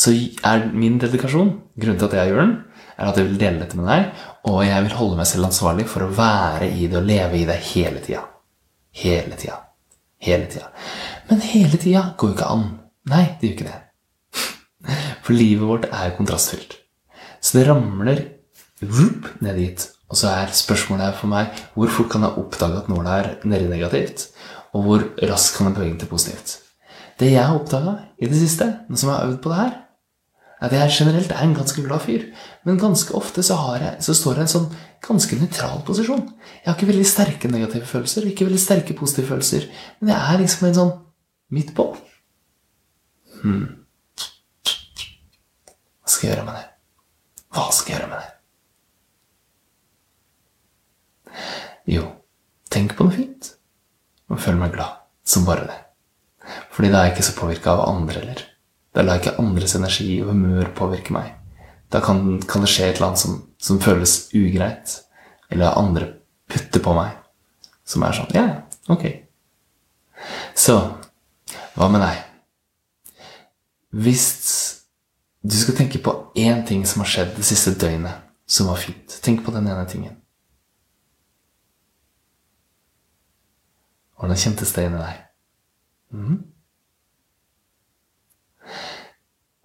Så 0.00 0.14
er 0.48 0.68
min 0.72 0.96
dedikasjon, 1.02 1.52
grunnen 1.76 2.00
til 2.00 2.08
at 2.08 2.16
jeg 2.16 2.32
gjør 2.32 2.42
den, 2.44 2.54
er 2.96 3.10
at 3.10 3.18
jeg 3.20 3.28
vil 3.28 3.40
dele 3.40 3.60
dette 3.60 3.76
med 3.76 3.90
deg, 3.90 4.22
og 4.48 4.62
jeg 4.64 4.86
vil 4.86 4.96
holde 4.96 5.20
meg 5.20 5.28
selv 5.28 5.50
ansvarlig 5.50 5.88
for 5.90 6.06
å 6.06 6.14
være 6.16 6.70
i 6.72 6.88
det 6.88 7.02
og 7.02 7.10
leve 7.10 7.42
i 7.42 7.48
det 7.48 7.58
hele 7.72 8.00
tida. 8.04 8.24
Hele 8.96 9.36
tida. 9.36 9.58
Hele 10.20 10.48
tida. 10.50 10.68
Men 11.30 11.40
hele 11.44 11.80
tida 11.80 12.10
går 12.18 12.32
jo 12.32 12.36
ikke 12.36 12.50
an. 12.52 12.66
Nei, 13.10 13.24
det 13.40 13.48
gjør 13.48 13.56
ikke 13.56 13.70
det. 13.70 13.78
For 15.24 15.36
livet 15.36 15.68
vårt 15.68 15.88
er 15.88 16.14
kontrastfylt. 16.18 16.76
Så 17.40 17.58
det 17.58 17.68
ramler 17.70 18.26
whoop, 18.82 19.28
ned 19.40 19.56
dit. 19.60 19.86
Og 20.10 20.18
så 20.18 20.32
er 20.34 20.54
spørsmålet 20.56 21.14
for 21.20 21.30
meg 21.30 21.52
hvor 21.76 21.90
fort 21.94 22.08
kan 22.10 22.24
jeg 22.26 22.42
oppdage 22.42 22.80
at 22.80 22.88
nåla 22.90 23.18
er 23.20 23.28
nede 23.46 23.68
negativt? 23.70 24.26
Og 24.74 24.82
hvor 24.86 25.04
raskt 25.30 25.56
kan 25.56 25.68
jeg 25.68 25.76
bevege 25.76 25.92
den 25.92 26.00
til 26.02 26.10
positivt? 26.10 26.56
Det 27.20 27.30
jeg 27.30 27.44
har 27.44 27.58
oppdaga 27.58 27.94
i 28.18 28.26
det 28.26 28.40
siste, 28.40 28.66
som 28.90 29.10
jeg 29.10 29.16
har 29.16 29.28
øvd 29.28 29.38
på 29.44 29.52
det 29.52 29.60
her, 29.60 29.70
er 29.70 29.89
at 30.60 30.74
jeg 30.76 30.92
generelt 30.92 31.32
er 31.32 31.40
en 31.44 31.54
ganske 31.56 31.82
glad 31.82 32.02
fyr. 32.04 32.26
Men 32.68 32.80
ganske 32.80 33.14
ofte 33.16 33.42
så, 33.46 33.56
jeg, 33.80 33.96
så 34.04 34.14
står 34.16 34.40
jeg 34.40 34.44
i 34.44 34.46
en 34.46 34.52
sånn 34.54 34.68
ganske 35.06 35.38
nøytral 35.40 35.80
posisjon. 35.86 36.26
Jeg 36.60 36.68
har 36.68 36.76
ikke 36.76 36.90
veldig 36.90 37.06
sterke 37.08 37.50
negative 37.52 37.88
følelser, 37.88 38.28
ikke 38.28 38.48
veldig 38.48 38.60
sterke 38.60 38.96
positive 38.98 39.30
følelser. 39.32 39.68
Men 40.00 40.12
jeg 40.12 40.20
er 40.20 40.42
liksom 40.42 40.68
en 40.68 40.78
sånn 40.80 40.92
midt 41.56 41.72
på. 41.76 41.88
Hmm. 43.40 43.86
Hva 46.04 46.12
skal 46.12 46.28
jeg 46.28 46.34
gjøre 46.34 46.46
med 46.50 46.60
det? 46.60 46.66
Hva 47.56 47.66
skal 47.72 47.94
jeg 47.94 47.98
gjøre 47.98 48.12
med 48.12 48.20
det? 48.20 48.36
Jo, 51.90 52.04
tenk 52.70 52.98
på 52.98 53.08
noe 53.08 53.16
fint. 53.16 53.54
Og 54.30 54.38
føl 54.44 54.60
meg 54.60 54.76
glad 54.76 55.00
som 55.26 55.48
bare 55.48 55.64
det. 55.66 55.80
Fordi 56.74 56.90
da 56.92 57.00
er 57.00 57.08
jeg 57.08 57.16
ikke 57.16 57.28
så 57.30 57.38
påvirka 57.38 57.72
av 57.72 57.88
andre 57.88 58.20
heller. 58.20 58.49
Da 58.94 59.04
lar 59.04 59.18
jeg 59.18 59.24
ikke 59.24 59.42
andres 59.42 59.76
energi 59.78 60.08
og 60.22 60.32
humør 60.32 60.72
påvirke 60.76 61.14
meg. 61.14 61.34
Da 61.90 62.00
kan, 62.02 62.40
kan 62.46 62.62
det 62.64 62.70
skje 62.70 62.88
et 62.88 62.98
eller 62.98 63.10
annet 63.10 63.22
som, 63.22 63.36
som, 63.58 63.80
føles 63.82 64.30
ugreit. 64.34 64.96
Eller 65.50 65.78
andre 65.78 66.12
putter 66.50 66.82
på 66.82 66.94
meg. 66.94 67.14
Som 67.86 68.06
er 68.06 68.14
sånn 68.14 68.34
Ja, 68.34 68.46
ok. 68.90 69.06
Så 70.58 70.76
hva 71.74 71.88
med 71.90 72.02
deg? 72.04 72.18
Hvis 73.90 74.26
du 75.42 75.56
skal 75.56 75.78
tenke 75.78 75.98
på 76.02 76.12
én 76.38 76.62
ting 76.66 76.84
som 76.86 77.02
har 77.02 77.10
skjedd 77.10 77.32
det 77.38 77.46
siste 77.48 77.72
døgnet, 77.80 78.26
som 78.50 78.68
var 78.70 78.78
fint 78.82 79.18
Tenk 79.22 79.44
på 79.46 79.54
den 79.54 79.68
ene 79.70 79.86
tingen. 79.88 80.16
Hvordan 84.18 84.36
kjentes 84.36 84.74
det 84.76 84.84
inni 84.84 85.00
deg? 85.00 85.20
Mm. 86.12 86.38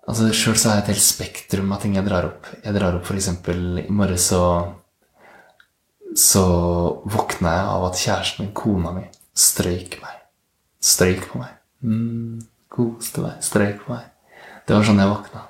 Altså, 0.06 0.30
Sjøl 0.38 0.58
så 0.58 0.70
har 0.70 0.80
jeg 0.80 0.84
et 0.86 0.92
helt 0.94 1.06
spektrum 1.06 1.72
av 1.74 1.82
ting 1.82 1.96
jeg 1.98 2.06
drar 2.06 2.28
opp. 2.28 2.50
Jeg 2.62 2.76
drar 2.78 2.98
opp 2.98 3.08
f.eks. 3.10 3.30
i 3.50 3.86
morges 3.90 4.30
så 4.32 4.42
Så 6.16 6.44
våkna 7.12 7.56
jeg 7.58 7.72
av 7.74 7.86
at 7.90 8.00
kjæresten 8.00 8.46
min, 8.46 8.54
kona 8.56 8.94
mi, 8.96 9.04
strøyk 9.36 9.98
meg. 10.04 10.22
Strøyk 10.80 11.26
på 11.32 11.42
meg. 11.42 11.58
Mm, 11.84 12.46
koste 12.72 13.24
meg. 13.26 13.42
Strøyk 13.44 13.82
på 13.84 13.96
meg. 13.96 14.06
Det 14.66 14.78
var 14.78 14.88
sånn 14.88 15.02
jeg 15.02 15.12
våkna. 15.12 15.42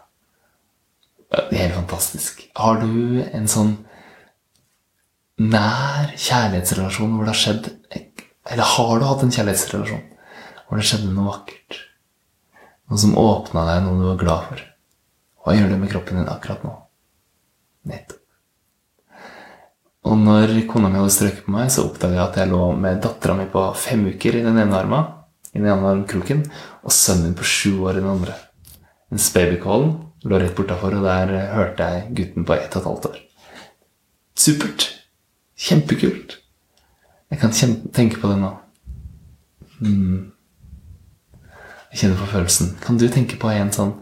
Det 1.35 1.43
er 1.51 1.61
helt 1.67 1.77
fantastisk. 1.77 2.41
Har 2.57 2.79
du 2.81 3.21
en 3.27 3.47
sånn 3.51 3.75
nær 5.37 6.15
kjærlighetsrelasjon 6.15 7.11
hvor 7.13 7.27
det 7.27 7.33
har 7.33 7.41
skjedd 7.41 7.65
Eller 8.45 8.69
har 8.71 8.99
du 8.99 9.03
hatt 9.03 9.23
en 9.25 9.33
kjærlighetsrelasjon 9.35 10.03
hvor 10.65 10.79
det 10.79 10.87
skjedde 10.87 11.11
noe 11.13 11.27
vakkert? 11.27 11.84
Noe 12.89 13.01
som 13.01 13.17
åpna 13.17 13.65
deg, 13.69 13.83
noe 13.85 13.97
du 13.99 14.05
var 14.11 14.21
glad 14.21 14.45
for. 14.49 14.61
Hva 15.41 15.55
gjør 15.55 15.71
det 15.71 15.79
med 15.81 15.91
kroppen 15.91 16.19
din 16.19 16.29
akkurat 16.29 16.63
nå? 16.65 16.73
Nettopp. 17.89 18.21
Og 20.05 20.17
når 20.21 20.51
kona 20.69 20.89
mi 20.91 20.99
hadde 20.99 21.13
strøket 21.15 21.47
på 21.47 21.53
meg, 21.55 21.71
så 21.73 21.87
oppdaga 21.87 22.19
jeg 22.19 22.23
at 22.27 22.35
jeg 22.37 22.51
lå 22.51 22.65
med 22.77 22.99
dattera 23.01 23.33
mi 23.37 23.47
på 23.49 23.63
fem 23.81 24.03
uker 24.13 24.37
i 24.37 24.43
den 24.45 24.59
ene 24.61 24.77
arma, 24.77 24.99
i 25.49 25.57
den 25.57 25.69
ene 25.71 25.93
armkroken, 25.95 26.43
og 26.85 26.93
sønnen 26.93 27.31
min 27.31 27.37
på 27.39 27.47
sju 27.49 27.71
år 27.87 27.97
i 27.97 28.03
den 28.03 28.11
andre. 28.11 28.35
Mens 29.09 29.31
babycallen 29.33 29.95
lå 30.25 30.41
rett 30.41 30.53
bortafor, 30.57 30.99
og 30.99 31.07
der 31.07 31.33
hørte 31.55 31.89
jeg 31.89 32.13
gutten 32.19 32.45
på 32.45 32.53
ett 32.53 32.77
og 32.77 32.83
et 32.83 32.89
halvt 32.91 33.09
år. 33.09 33.17
Supert! 34.37 34.87
Kjempekult! 35.57 36.37
Jeg 37.31 37.41
kan 37.41 37.53
tenke 37.95 38.21
på 38.21 38.29
det 38.29 38.37
nå. 38.43 38.53
Mm. 39.81 40.34
Jeg 41.95 42.01
kjenner 42.01 42.17
på 42.19 42.25
følelsen. 42.27 42.73
Kan 42.83 42.97
du 42.99 43.05
tenke 43.07 43.37
på 43.39 43.47
en 43.47 43.69
sånn 43.71 43.93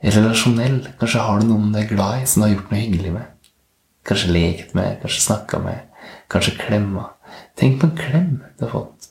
relasjonell 0.00 0.78
Kanskje 0.96 1.20
har 1.20 1.42
du 1.42 1.50
noen 1.50 1.74
du 1.74 1.82
er 1.82 1.90
glad 1.90 2.22
i, 2.22 2.24
som 2.24 2.40
du 2.40 2.46
har 2.46 2.54
gjort 2.54 2.70
noe 2.72 2.78
hyggelig 2.80 3.10
med? 3.12 3.50
Kanskje 4.08 4.30
lekt 4.32 4.70
med, 4.72 5.02
kanskje 5.02 5.20
snakka 5.26 5.60
med, 5.60 6.06
kanskje 6.32 6.54
klemma. 6.56 7.10
Tenk 7.60 7.76
på 7.82 7.90
en 7.90 7.98
klem 7.98 8.30
du 8.56 8.64
har 8.64 8.72
fått, 8.72 9.10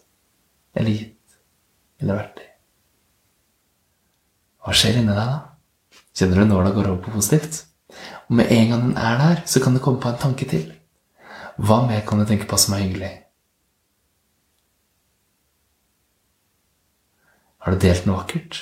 eller 0.74 0.90
gitt, 0.90 1.38
eller 2.02 2.18
vært 2.18 2.42
i. 2.42 2.48
Hva 4.66 4.74
skjer 4.74 4.98
inni 5.04 5.14
deg 5.14 5.22
da? 5.22 6.02
Kjenner 6.18 6.42
du 6.42 6.50
nåla 6.50 6.74
går 6.74 6.90
over 6.96 7.06
på 7.06 7.14
positivt? 7.20 7.62
Og 8.26 8.40
med 8.42 8.50
en 8.58 8.74
gang 8.74 8.88
den 8.88 8.98
er 8.98 9.22
der, 9.22 9.46
så 9.46 9.62
kan 9.62 9.78
du 9.78 9.84
komme 9.86 10.02
på 10.02 10.10
en 10.10 10.22
tanke 10.26 10.50
til. 10.50 10.66
Hva 11.62 11.84
mer 11.86 12.02
kan 12.10 12.18
du 12.18 12.26
tenke 12.26 12.50
på 12.50 12.58
som 12.58 12.74
er 12.74 12.88
hyggelig? 12.88 13.14
Har 17.62 17.76
du 17.76 17.78
delt 17.78 18.08
noe 18.08 18.18
vakkert? 18.24 18.58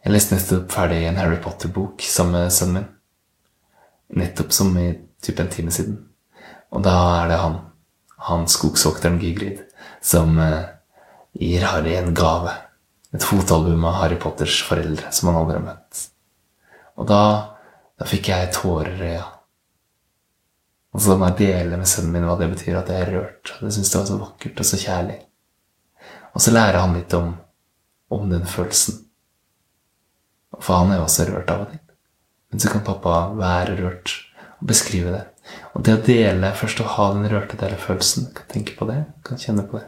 Jeg 0.00 0.14
leste 0.14 0.32
nettopp 0.32 0.72
ferdig 0.72 1.02
en 1.04 1.18
Harry 1.20 1.36
Potter-bok 1.44 2.00
sammen 2.08 2.38
med 2.38 2.54
sønnen 2.56 2.78
min. 2.78 2.86
Nettopp 4.22 4.54
som 4.56 4.72
i 4.80 4.86
type 5.20 5.44
en 5.44 5.52
time 5.52 5.74
siden. 5.74 5.98
Og 6.72 6.80
da 6.86 6.94
er 7.18 7.28
det 7.28 7.42
han, 7.42 7.58
han 8.24 8.48
skogsvokteren 8.48 9.20
Gygrid, 9.20 9.60
som 10.00 10.40
eh, 10.40 10.72
gir 11.36 11.68
Harry 11.68 11.98
en 11.98 12.14
gave. 12.16 12.56
Et 13.12 13.26
fotalbum 13.26 13.84
av 13.84 14.00
Harry 14.00 14.16
Potters 14.16 14.62
foreldre 14.64 15.12
som 15.12 15.28
han 15.28 15.42
aldri 15.42 15.58
har 15.58 15.66
møtt. 15.66 16.04
Og 16.96 17.08
da, 17.10 17.22
da 18.00 18.08
fikk 18.08 18.32
jeg 18.32 18.52
tårer 18.56 18.96
i 18.96 19.12
øya. 19.12 19.26
Og 20.96 21.04
så 21.04 21.20
må 21.20 21.28
jeg 21.28 21.42
dele 21.44 21.76
med 21.76 21.90
sønnen 21.90 22.16
min 22.16 22.24
hva 22.24 22.40
det 22.40 22.48
betyr, 22.54 22.80
at 22.80 22.88
jeg 22.88 23.04
er 23.04 23.18
rørt. 23.18 23.58
Jeg 23.60 23.76
syns 23.76 23.92
det 23.92 24.00
var 24.00 24.08
så 24.08 24.22
vakkert 24.24 24.64
og 24.64 24.72
så 24.72 24.80
kjærlig. 24.80 25.26
Og 26.34 26.42
så 26.44 26.54
lærer 26.54 26.80
han 26.80 26.96
litt 26.96 27.14
om, 27.16 27.34
om 28.12 28.26
den 28.30 28.46
følelsen. 28.48 29.02
For 30.60 30.82
han 30.82 30.92
er 30.92 31.00
jo 31.00 31.06
også 31.06 31.28
rørt 31.30 31.52
av 31.52 31.64
og 31.64 31.72
til. 31.72 31.82
Men 32.50 32.62
så 32.62 32.72
kan 32.72 32.86
pappa 32.86 33.16
være 33.38 33.76
rørt 33.78 34.14
og 34.58 34.66
beskrive 34.70 35.14
det. 35.14 35.24
Og 35.74 35.84
det 35.86 35.96
å 35.96 36.02
dele 36.06 36.52
først 36.58 36.82
å 36.82 36.88
ha 36.96 37.06
den 37.14 37.28
rørte 37.30 37.70
følelsen, 37.78 38.30
kan 38.34 38.48
tenke 38.50 38.76
på 38.78 38.86
det, 38.90 39.04
kan 39.26 39.38
kjenne 39.40 39.66
på 39.66 39.78
det. 39.78 39.86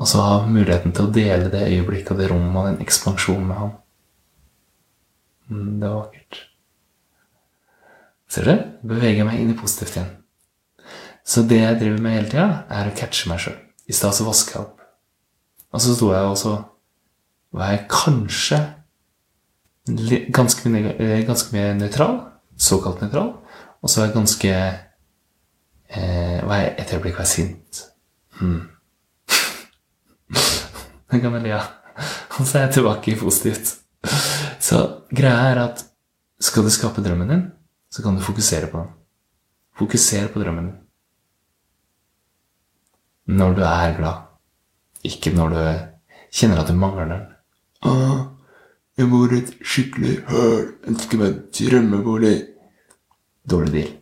Og 0.00 0.08
så 0.08 0.22
ha 0.24 0.38
muligheten 0.48 0.94
til 0.96 1.08
å 1.08 1.12
dele 1.14 1.50
det 1.52 1.68
øyeblikket 1.68 2.14
og 2.14 2.22
det 2.22 2.30
rommet 2.32 2.58
og 2.58 2.68
den 2.70 2.80
ekspansjonen 2.84 3.46
med 3.48 3.60
han. 3.60 3.74
Mm, 5.52 5.80
det 5.80 5.88
var 5.88 5.98
vakkert. 6.00 6.40
Ser 8.32 8.48
du? 8.48 8.54
Beveger 8.88 9.28
meg 9.28 9.42
inn 9.42 9.52
i 9.52 9.58
positivt 9.58 9.98
igjen. 9.98 10.12
Så 11.22 11.44
det 11.46 11.60
jeg 11.60 11.78
driver 11.78 12.00
med 12.02 12.16
hele 12.16 12.30
tida, 12.32 12.46
er 12.72 12.88
å 12.88 12.94
catche 12.98 13.28
meg 13.30 13.44
sjøl. 13.44 13.58
I 13.86 13.94
stad 13.94 14.16
så 14.16 14.26
vasker 14.26 14.56
jeg 14.56 14.64
opp. 14.64 14.81
Og 15.72 15.80
så 15.80 15.96
sto 15.96 16.12
jeg 16.12 16.28
og 16.28 16.38
så 16.38 16.56
var 17.52 17.72
jeg 17.72 17.86
kanskje 17.90 18.60
ganske 20.32 20.70
eh, 20.78 21.26
ganske 21.26 21.56
mye 21.56 21.74
nøytral. 21.74 22.18
Såkalt 22.56 23.00
nøytral. 23.02 23.32
Og 23.82 23.90
så 23.90 24.00
var 24.00 24.06
jeg 24.06 24.16
ganske 24.16 24.52
eh, 25.88 26.48
var 26.48 26.56
jeg 26.56 26.74
Et 26.78 26.92
øyeblikk 26.94 27.18
var 27.18 27.26
jeg 27.26 27.34
sint. 27.34 27.84
Hmm. 28.40 28.68
Den 31.10 31.20
kan 31.20 31.34
jeg 31.34 31.42
le 31.42 31.54
av. 31.54 31.70
Og 32.38 32.46
så 32.46 32.58
er 32.58 32.62
jeg 32.66 32.74
tilbake 32.78 33.12
i 33.12 33.18
positivt. 33.18 33.74
Så 34.60 34.78
greia 35.12 35.50
er 35.52 35.60
at 35.66 35.84
skal 36.40 36.64
du 36.64 36.70
skape 36.70 37.02
drømmen 37.04 37.28
din, 37.28 37.42
så 37.90 38.02
kan 38.02 38.16
du 38.16 38.22
fokusere 38.24 38.70
på 38.70 38.78
den. 38.78 38.88
Fokusere 39.78 40.28
på 40.32 40.40
drømmen 40.40 40.70
din. 40.70 40.78
Når 43.36 43.54
du 43.54 43.62
er 43.62 43.96
glad. 43.98 44.31
Ikke 45.02 45.32
når 45.34 45.54
du 45.54 45.62
kjenner 46.32 46.62
at 46.62 46.70
du 46.70 46.78
mangler 46.78 47.10
den. 47.10 47.24
Ah, 47.82 48.20
jeg 48.98 49.10
bor 49.10 49.32
i 49.32 49.40
et 49.42 49.52
skikkelig 49.64 50.20
høl. 50.28 50.66
Ønsker 50.88 51.20
meg 51.20 51.42
drømmebolig. 51.58 52.36
Dårlig 53.50 53.72
deal. 53.74 53.92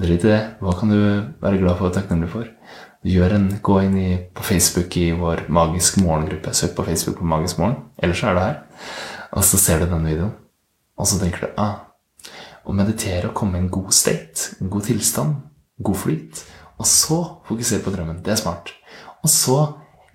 Drit 0.00 0.24
i 0.24 0.30
det. 0.30 0.40
Hva 0.60 0.74
kan 0.78 0.92
du 0.92 0.98
være 1.42 1.60
glad 1.60 1.78
for 1.78 1.88
og 1.88 1.96
takknemlig 1.96 2.30
for? 2.32 2.48
Gjør 3.06 3.36
en, 3.38 3.46
Gå 3.64 3.78
inn 3.86 3.96
i, 3.96 4.10
på 4.36 4.44
Facebook 4.44 4.96
i 5.00 5.10
vår 5.16 5.46
Magisk 5.48 5.98
morgen-gruppe. 6.04 6.52
Søk 6.54 6.76
på 6.76 6.84
Facebook 6.84 7.18
på 7.22 7.28
Magisk 7.32 7.58
morgen. 7.62 7.78
Ellers 7.96 8.22
er 8.22 8.36
du 8.36 8.42
her. 8.42 8.58
Og 9.32 9.46
så 9.46 9.60
ser 9.62 9.80
du 9.80 9.88
denne 9.88 10.08
videoen. 10.10 10.34
Og 11.00 11.08
så 11.08 11.16
tenker 11.20 11.46
du 11.46 11.60
ah, 11.60 11.86
Å 12.68 12.76
meditere 12.76 13.30
og 13.30 13.36
komme 13.38 13.56
i 13.56 13.62
en 13.62 13.72
god 13.72 13.88
state, 13.96 14.58
en 14.60 14.68
god 14.70 14.84
tilstand, 14.84 15.38
god 15.80 15.96
flyt, 15.96 16.42
og 16.76 16.86
så 16.86 17.16
fokusere 17.48 17.80
på 17.82 17.92
drømmen. 17.94 18.18
Det 18.24 18.34
er 18.34 18.40
smart. 18.42 18.74
Og 19.24 19.32
så 19.32 19.56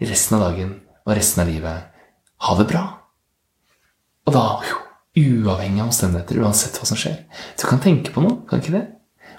resten 0.02 0.38
av 0.38 0.50
dagen 0.50 0.74
og 1.06 1.14
resten 1.16 1.44
av 1.44 1.52
livet 1.52 1.92
ha 2.46 2.58
det 2.60 2.68
bra. 2.70 2.84
Og 4.26 4.34
da, 4.34 4.46
uavhengig 5.16 5.84
av 5.84 5.90
omstendigheter, 5.90 6.42
uansett 6.44 6.80
hva 6.80 6.88
som 6.90 7.00
skjer. 7.00 7.22
Du 7.60 7.68
kan 7.70 7.82
tenke 7.84 8.14
på 8.14 8.24
noe, 8.26 8.42
kan 8.50 8.64
ikke 8.64 8.76
det? 8.76 8.86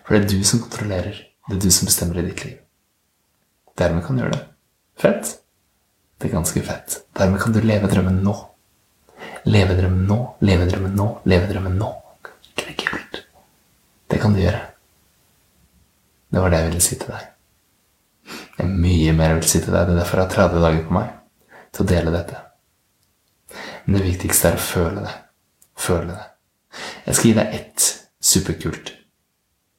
For 0.07 0.15
det 0.15 0.23
er 0.23 0.31
du 0.31 0.47
som 0.47 0.63
kontrollerer. 0.63 1.19
Det 1.49 1.57
er 1.57 1.63
du 1.63 1.71
som 1.75 1.91
bestemmer 1.91 2.21
i 2.23 2.29
ditt 2.29 2.45
liv. 2.47 2.57
Dermed 3.77 4.07
kan 4.07 4.17
du 4.17 4.23
gjøre 4.23 4.39
det. 4.39 4.45
Fett? 5.03 5.35
Det 6.17 6.31
er 6.31 6.37
ganske 6.39 6.63
fett. 6.65 7.01
Dermed 7.19 7.43
kan 7.43 7.53
du 7.53 7.61
leve 7.61 7.91
drømmen 7.91 8.23
nå. 8.25 8.35
Leve 9.47 9.77
drømmen 9.79 10.07
nå, 10.09 10.19
leve 10.47 10.67
drømmen 10.71 10.97
nå, 10.97 11.11
leve 11.29 11.51
drømmen 11.51 11.77
nå. 11.79 11.91
Det 12.57 12.73
kult? 12.81 13.21
Det 14.11 14.21
kan 14.23 14.35
du 14.35 14.41
gjøre. 14.41 14.63
Det 16.33 16.43
var 16.43 16.53
det 16.53 16.63
jeg 16.63 16.71
ville 16.71 16.85
si 16.85 16.99
til 16.99 17.13
deg. 17.13 17.36
Det 18.57 18.65
er 18.65 18.73
mye 18.73 19.13
mer 19.17 19.35
jeg 19.35 19.41
vil 19.41 19.49
si 19.51 19.61
til 19.61 19.75
deg. 19.75 19.87
Det 19.87 19.95
er 19.95 20.01
derfor 20.01 20.23
jeg 20.23 20.29
har 20.29 20.37
30 20.51 20.65
dager 20.65 20.85
på 20.87 20.97
meg 20.97 21.13
til 21.77 21.85
å 21.85 21.89
dele 21.91 22.15
dette. 22.15 22.43
Men 23.85 23.99
det 23.99 24.07
viktigste 24.07 24.51
er 24.51 24.59
å 24.59 24.65
føle 24.67 25.05
det. 25.05 25.13
Føle 25.77 26.15
det. 26.15 26.25
Jeg 27.07 27.19
skal 27.19 27.29
gi 27.29 27.37
deg 27.37 27.59
ett 27.61 27.89
superkult 28.33 28.93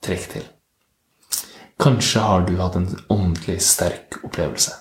trekk 0.06 0.30
til. 0.36 0.46
Kanskje 1.82 2.24
har 2.24 2.46
du 2.48 2.56
hatt 2.62 2.78
en 2.80 2.90
åndelig 3.14 3.60
sterk 3.66 4.20
opplevelse. 4.24 4.74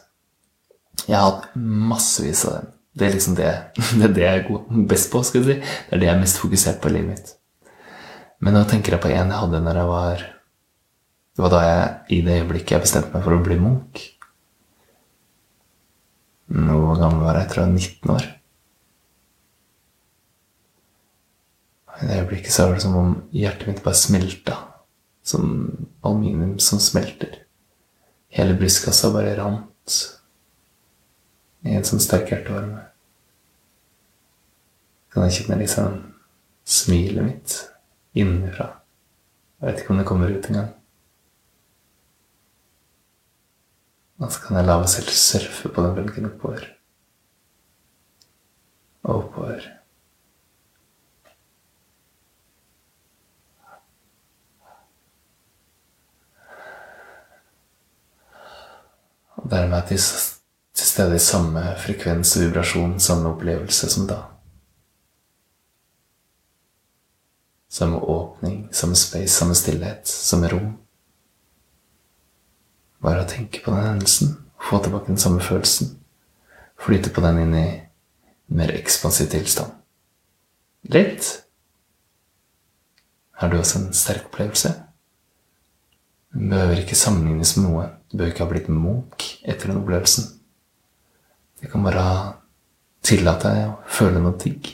Jeg 1.07 1.17
har 1.17 1.27
hatt 1.31 1.57
massevis 1.57 2.45
av 2.49 2.59
dem. 2.59 2.71
Det 2.97 3.07
er 3.07 3.13
liksom 3.17 3.35
det, 3.37 3.51
det, 3.99 4.05
er 4.07 4.15
det 4.17 4.25
jeg 4.25 4.45
er 4.45 4.87
best 4.89 5.11
på. 5.13 5.25
skal 5.25 5.43
jeg 5.43 5.49
si. 5.49 5.75
Det 5.89 5.97
er 5.97 6.03
det 6.03 6.09
jeg 6.09 6.17
er 6.17 6.23
mest 6.23 6.41
fokusert 6.41 6.81
på 6.81 6.93
i 6.93 6.97
livet 6.97 7.13
mitt. 7.13 7.35
Men 8.45 8.57
nå 8.57 8.65
tenker 8.69 8.97
jeg 8.97 9.03
på 9.03 9.13
en 9.13 9.33
jeg 9.33 9.41
hadde 9.41 9.63
når 9.65 9.81
jeg 9.81 9.91
var 9.91 10.25
Det 11.37 11.45
var 11.45 11.53
da 11.53 11.59
jeg 11.61 11.89
i 12.17 12.21
det 12.25 12.39
øyeblikket 12.41 12.71
jeg 12.73 12.83
bestemte 12.87 13.13
meg 13.13 13.25
for 13.27 13.37
å 13.37 13.43
bli 13.45 13.59
munk. 13.61 14.01
Hvor 16.49 16.97
gammel 16.97 17.27
var 17.27 17.37
jeg? 17.37 17.45
Jeg 17.45 17.51
tror 17.53 17.63
jeg 17.63 17.69
var 17.69 17.81
19 17.83 18.15
år. 18.15 18.29
I 21.97 22.09
det 22.09 22.17
øyeblikket 22.23 22.55
så 22.55 22.65
var 22.65 22.79
det 22.79 22.85
som 22.87 22.97
om 22.97 23.13
hjertet 23.37 23.69
mitt 23.69 23.83
bare 23.85 24.01
smelta. 24.01 24.57
Som 25.27 25.45
aluminium 26.01 26.57
som 26.63 26.81
smelter. 26.81 27.43
Hele 28.33 28.57
brystkassa 28.57 29.13
bare 29.13 29.37
rant 29.37 29.99
i 31.67 31.77
en 31.77 31.85
sånn 31.85 32.01
sterk 32.01 32.33
hjertevarme. 32.33 32.81
Kan 35.13 35.29
jeg 35.29 35.37
kjenne 35.43 35.61
liksom 35.61 36.01
smilet 36.65 37.29
mitt 37.29 37.61
innenfra. 38.17 38.71
Jeg 39.61 39.69
vet 39.69 39.85
ikke 39.85 39.93
om 39.93 40.01
det 40.01 40.09
kommer 40.09 40.33
ut 40.33 40.49
engang. 40.49 40.73
Og 44.19 44.33
så 44.33 44.41
kan 44.41 44.57
jeg 44.57 44.65
la 44.65 44.79
meg 44.81 44.89
selv 44.89 45.13
surfe 45.13 45.69
på 45.73 45.83
den 45.85 45.97
bølgen 45.97 46.29
oppover. 46.31 46.63
Og 49.05 49.19
oppover. 49.19 49.67
Og 59.37 59.51
dermed 59.51 59.77
er 59.79 59.87
til, 59.87 60.01
til 60.75 60.87
stede 60.87 61.17
i 61.17 61.23
samme 61.23 61.67
frekvens 61.79 62.37
og 62.37 62.47
vibrasjon, 62.47 62.97
samme 63.01 63.35
opplevelse 63.35 63.91
som 63.93 64.09
da. 64.09 64.23
Samme 67.69 68.01
åpning, 68.01 68.65
samme 68.73 68.97
space, 68.97 69.35
samme 69.37 69.55
stillhet, 69.55 70.09
samme 70.09 70.49
rom. 70.49 70.86
Bare 73.07 73.23
å 73.23 73.31
tenke 73.31 73.63
på 73.63 73.71
den 73.71 73.87
hendelsen, 73.87 74.35
få 74.59 74.81
tilbake 74.83 75.13
den 75.13 75.21
samme 75.23 75.43
følelsen. 75.45 75.93
Flyte 76.83 77.13
på 77.15 77.23
den 77.23 77.45
inn 77.45 77.55
i 77.55 77.67
mer 78.59 78.73
ekspansiv 78.75 79.31
tilstand. 79.31 79.77
Litt. 80.91 81.29
Har 83.39 83.53
du 83.53 83.59
også 83.59 83.79
en 83.81 83.95
sterk 83.95 84.27
opplevelse? 84.31 84.73
Den 86.35 86.51
behøver 86.51 86.83
ikke 86.83 86.99
sammenlignes 86.99 87.55
med 87.57 87.69
noe. 87.69 87.85
Du 88.11 88.17
behøver 88.17 88.35
ikke 88.35 88.45
ha 88.45 88.51
blitt 88.51 88.73
munk 88.73 89.29
etter 89.45 89.71
den 89.71 89.81
opplevelsen. 89.81 90.27
Du 91.63 91.69
kan 91.71 91.87
bare 91.87 92.07
tillate 93.07 93.55
deg 93.55 93.71
å 93.71 93.79
føle 93.87 94.21
noe 94.21 94.37
digg. 94.43 94.69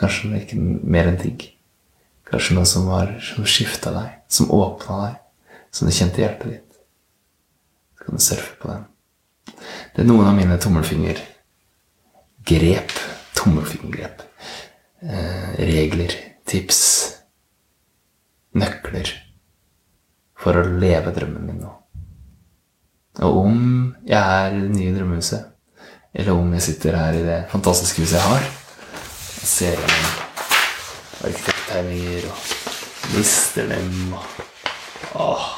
Kanskje 0.00 0.42
ikke 0.42 0.58
mer 0.58 1.10
enn 1.10 1.20
digg. 1.20 1.46
Kanskje 2.30 2.54
noe 2.56 2.66
som, 2.68 2.84
som 3.26 3.46
skifta 3.48 3.90
deg, 3.94 4.08
som 4.30 4.52
åpna 4.54 4.94
deg, 5.04 5.14
som 5.74 5.88
du 5.88 5.92
kjente 5.94 6.18
i 6.20 6.24
hjertet 6.24 6.50
ditt. 6.52 6.70
Så 7.98 8.02
kan 8.04 8.14
du 8.14 8.20
surfe 8.22 8.54
på 8.62 8.66
den. 8.70 8.82
Det 9.94 10.00
er 10.02 10.08
noen 10.08 10.28
av 10.30 10.36
mine 10.38 10.62
tommelfingergrep. 10.62 12.90
Tommelfingergrep. 13.40 14.16
Eh, 15.00 15.50
regler, 15.64 16.12
tips, 16.46 16.80
nøkler 18.54 19.08
for 20.40 20.56
å 20.56 20.70
leve 20.80 21.12
drømmen 21.16 21.46
min 21.46 21.60
nå. 21.64 21.72
Og 23.26 23.32
om 23.42 23.56
jeg 24.06 24.20
er 24.20 24.54
i 24.54 24.62
det 24.62 24.72
nye 24.76 24.96
drømmehuset, 24.96 25.42
eller 26.14 26.32
om 26.34 26.54
jeg 26.56 26.66
sitter 26.68 26.92
her 26.98 27.12
i 27.18 27.26
det 27.26 27.40
fantastiske 27.52 28.00
huset 28.04 28.18
jeg 28.18 28.28
har, 28.28 28.42
ser 29.50 29.76
gjennom 29.78 30.19
arkitekttegninger 31.24 32.28
og 32.30 33.14
mister 33.16 33.68
dem 33.70 34.14
og 34.14 35.20
åh. 35.20 35.48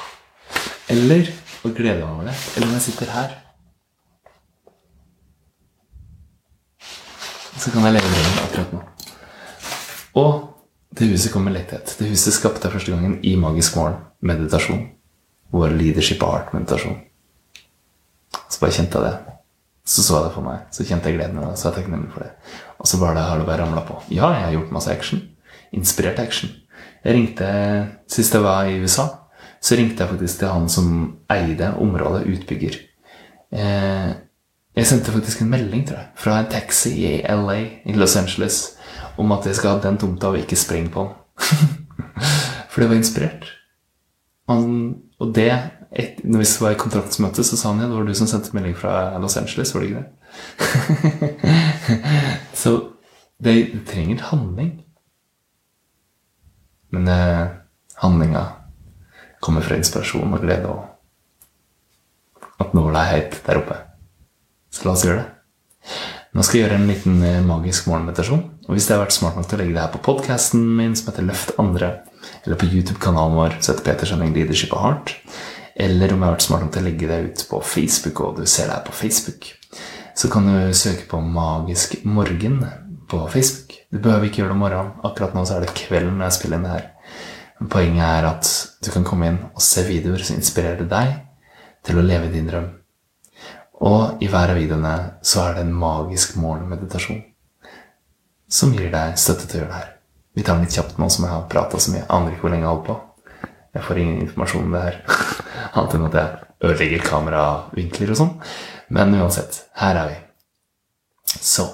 Eller 0.93 1.31
og 1.63 1.75
gleder 1.77 2.03
meg 2.03 2.09
over 2.11 2.31
det. 2.31 2.37
Eller 2.57 2.69
om 2.69 2.75
jeg 2.77 2.87
sitter 2.89 3.13
her. 3.15 3.37
Så 7.63 7.71
kan 7.71 7.85
jeg 7.87 7.95
leve 7.95 8.11
drømmen 8.11 8.41
akkurat 8.43 8.73
nå. 8.75 8.81
Og 10.19 10.33
det 10.99 11.09
huset 11.13 11.33
kom 11.33 11.47
med 11.47 11.55
letthet. 11.57 11.95
Det 11.99 12.09
huset 12.11 12.35
skapte 12.35 12.67
jeg 12.67 12.75
første 12.75 12.93
gangen 12.93 13.21
i 13.25 13.37
Magisk 13.39 13.77
morgen. 13.79 14.01
Meditasjon. 14.21 14.89
Vår 15.53 15.77
leadership 15.77 16.23
art-meditasjon. 16.27 16.99
Så 18.49 18.61
bare 18.61 18.75
kjente 18.75 18.99
jeg 18.99 19.07
det. 19.07 19.37
Så 19.85 20.03
så 20.03 20.19
jeg 20.19 20.27
det 20.27 20.35
for 20.35 20.47
meg. 20.47 20.67
Så 20.75 20.87
kjente 20.87 21.11
jeg 21.11 21.19
gleden, 21.19 21.39
og 21.43 21.55
så 21.57 21.69
er 21.69 21.73
jeg 21.73 21.83
takknemlig 21.83 22.13
for 22.15 22.27
det. 22.27 22.33
Og 22.79 22.91
så 22.91 22.99
bare 23.01 23.17
det 23.19 23.25
har 23.29 23.39
det 23.39 23.47
bare 23.47 23.63
ramla 23.63 23.85
på. 23.87 24.03
Ja, 24.11 24.33
jeg 24.35 24.45
har 24.45 24.57
gjort 24.57 24.75
masse 24.75 24.93
action. 24.93 25.23
Inspirert 25.73 26.21
action. 26.21 26.51
Jeg 27.03 27.17
ringte 27.17 27.47
Sist 28.11 28.35
jeg 28.35 28.45
var 28.45 28.69
i 28.69 28.79
USA, 28.83 29.09
så 29.63 29.79
ringte 29.79 30.03
jeg 30.03 30.11
faktisk 30.11 30.39
til 30.39 30.53
han 30.53 30.69
som 30.71 30.93
eide 31.33 31.73
området, 31.81 32.27
utbygger. 32.29 32.77
Eh, 33.53 34.13
jeg 34.77 34.89
sendte 34.89 35.13
faktisk 35.13 35.43
en 35.43 35.51
melding, 35.53 35.85
tror 35.89 36.01
jeg, 36.01 36.09
fra 36.17 36.39
en 36.41 36.51
taxi 36.51 36.93
i 37.05 37.13
LA, 37.29 37.59
i 37.85 37.97
Los 37.97 38.17
Angeles, 38.17 38.63
om 39.21 39.33
at 39.33 39.47
jeg 39.47 39.59
skal 39.59 39.75
ha 39.75 39.83
den 39.85 39.99
tomta 40.01 40.33
og 40.33 40.39
ikke 40.41 40.57
spreng 40.57 40.89
på 40.93 41.05
den. 41.09 41.19
For 42.73 42.81
det 42.81 42.89
var 42.89 42.97
inspirert. 42.97 43.51
Han, 44.49 44.95
og 45.21 45.35
det 45.37 45.51
et, 45.93 46.25
Når 46.25 46.39
vi 46.39 46.47
var 46.65 46.73
i 46.73 46.81
kontraktsmøte, 46.81 47.45
så 47.45 47.57
sa 47.57 47.69
han 47.69 47.83
ja, 47.83 47.89
det 47.91 47.99
var 47.99 48.07
du 48.09 48.15
som 48.17 48.29
sendte 48.31 48.55
melding 48.57 48.77
fra 48.77 49.19
Los 49.21 49.37
Angeles, 49.37 49.75
var 49.75 49.83
det 49.83 49.91
ikke 49.91 50.01
det? 50.01 50.09
så 52.63 52.73
det, 53.45 53.55
trenger 53.91 54.23
handling. 54.31 54.73
Men 56.93 57.09
eh, 57.09 57.53
handlinga 58.03 58.47
kommer 59.43 59.65
fra 59.65 59.79
inspirasjon 59.81 60.35
og 60.37 60.45
glede, 60.45 60.71
og 60.71 62.61
at 62.63 62.75
nåla 62.77 63.03
er 63.03 63.15
heit 63.17 63.39
der 63.47 63.63
oppe. 63.63 63.79
Så 64.73 64.87
la 64.87 64.95
oss 64.95 65.05
gjøre 65.07 65.23
det. 65.23 65.31
Nå 66.33 66.45
skal 66.47 66.59
jeg 66.59 66.65
gjøre 66.65 66.77
en 66.81 66.89
liten 66.89 67.17
eh, 67.27 67.41
magisk 67.45 67.89
morgenmeditasjon. 67.91 68.45
Og 68.69 68.77
hvis 68.77 68.87
det 68.89 68.95
har 68.95 69.03
vært 69.03 69.17
smart 69.17 69.37
nok 69.37 69.49
til 69.51 69.59
å 69.59 69.63
legge 69.63 69.75
det 69.77 69.83
her 69.83 69.93
på 69.93 70.05
podkasten 70.07 70.63
min 70.79 70.95
som 70.97 71.11
heter 71.11 71.27
Løft 71.29 71.57
andre, 71.61 71.91
eller 72.45 72.61
på 72.61 72.69
YouTube-kanalen 72.71 73.37
vår 73.37 73.59
som 73.59 73.75
heter 73.75 73.89
Peter 73.89 74.09
Skjønning 74.09 74.37
Leadership 74.37 74.73
og 74.77 74.85
Heart, 74.85 75.17
eller 75.83 76.13
om 76.13 76.23
jeg 76.23 76.29
har 76.29 76.37
vært 76.37 76.47
smart 76.47 76.65
nok 76.65 76.73
til 76.73 76.85
å 76.85 76.87
legge 76.87 77.11
det 77.11 77.19
ut 77.27 77.45
på 77.51 77.61
Facebook, 77.67 78.23
og 78.25 78.41
du 78.41 78.47
ser 78.47 78.71
det 78.71 78.79
her 78.79 78.87
på 78.87 78.97
Facebook, 78.97 79.51
så 80.17 80.29
kan 80.33 80.49
du 80.49 80.57
søke 80.77 81.09
på 81.11 81.21
Magisk 81.25 81.99
morgen 82.05 82.63
på 83.13 83.29
Facebook. 83.29 83.75
Du 83.93 83.99
behøver 83.99 84.25
ikke 84.29 84.41
gjøre 84.41 84.53
det 84.55 84.57
om 84.57 84.63
morgenen. 84.65 84.93
Akkurat 85.05 85.35
nå 85.37 85.45
så 85.45 85.59
er 85.59 85.67
det 85.67 85.75
kvelden 85.77 86.15
når 86.17 86.31
jeg 86.31 86.37
spiller 86.39 86.59
inn 86.59 86.65
det 86.65 86.73
her. 86.73 86.87
Men 87.59 87.73
poenget 87.75 88.05
er 88.07 88.29
at 88.31 88.53
du 88.81 88.89
kan 88.95 89.05
komme 89.05 89.29
inn 89.29 89.41
og 89.51 89.65
se 89.65 89.85
videoer 89.85 90.25
som 90.25 90.39
inspirerer 90.39 90.89
deg 90.89 91.19
til 91.85 92.01
å 92.01 92.05
leve 92.07 92.31
din 92.33 92.49
drøm. 92.49 92.71
Og 93.85 94.23
i 94.23 94.31
hver 94.33 94.55
av 94.55 94.59
videoene 94.59 94.95
så 95.27 95.43
er 95.45 95.59
det 95.59 95.67
en 95.67 95.75
magisk 95.77 96.39
morgenmeditasjon 96.41 97.21
som 98.53 98.73
gir 98.77 98.89
deg 98.93 99.19
støtte 99.21 99.49
til 99.49 99.59
å 99.59 99.63
gjøre 99.63 99.73
det 99.73 99.81
her. 99.81 99.93
Vi 100.33 100.45
tar 100.47 100.57
den 100.57 100.65
litt 100.65 100.77
kjapt 100.77 100.99
nå 101.01 101.09
som 101.13 101.27
jeg 101.27 101.35
har 101.35 101.45
prata 101.53 101.81
så 101.81 101.93
mye. 101.93 102.07
Aner 102.09 102.33
ikke 102.33 102.47
hvor 102.47 102.55
lenge 102.55 102.65
jeg 102.65 102.73
holder 102.73 102.89
på. 102.89 102.99
Jeg 103.73 103.87
får 103.89 104.01
ingen 104.01 104.25
informasjon 104.25 104.67
om 104.69 104.75
det 104.77 104.83
her, 104.87 104.99
annet 105.77 105.95
enn 105.97 106.09
at 106.09 106.19
jeg 106.21 106.69
ødelegger 106.71 107.07
kameravinkler 107.11 108.13
og 108.13 108.21
sånn. 108.23 108.35
Men 108.93 109.17
uansett, 109.21 109.63
her 109.81 110.01
er 110.01 110.11
vi. 110.13 110.19
Så 111.33 111.69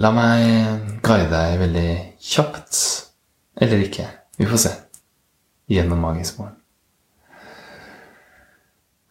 La 0.00 0.08
meg 0.08 1.00
guide 1.04 1.28
deg 1.28 1.58
veldig 1.60 1.88
kjapt, 2.16 2.78
eller 3.60 3.82
ikke. 3.84 4.06
Vi 4.40 4.48
får 4.48 4.60
se. 4.62 4.72
Gjennom 5.68 6.00
magisk 6.00 6.38
morgen. 6.40 6.56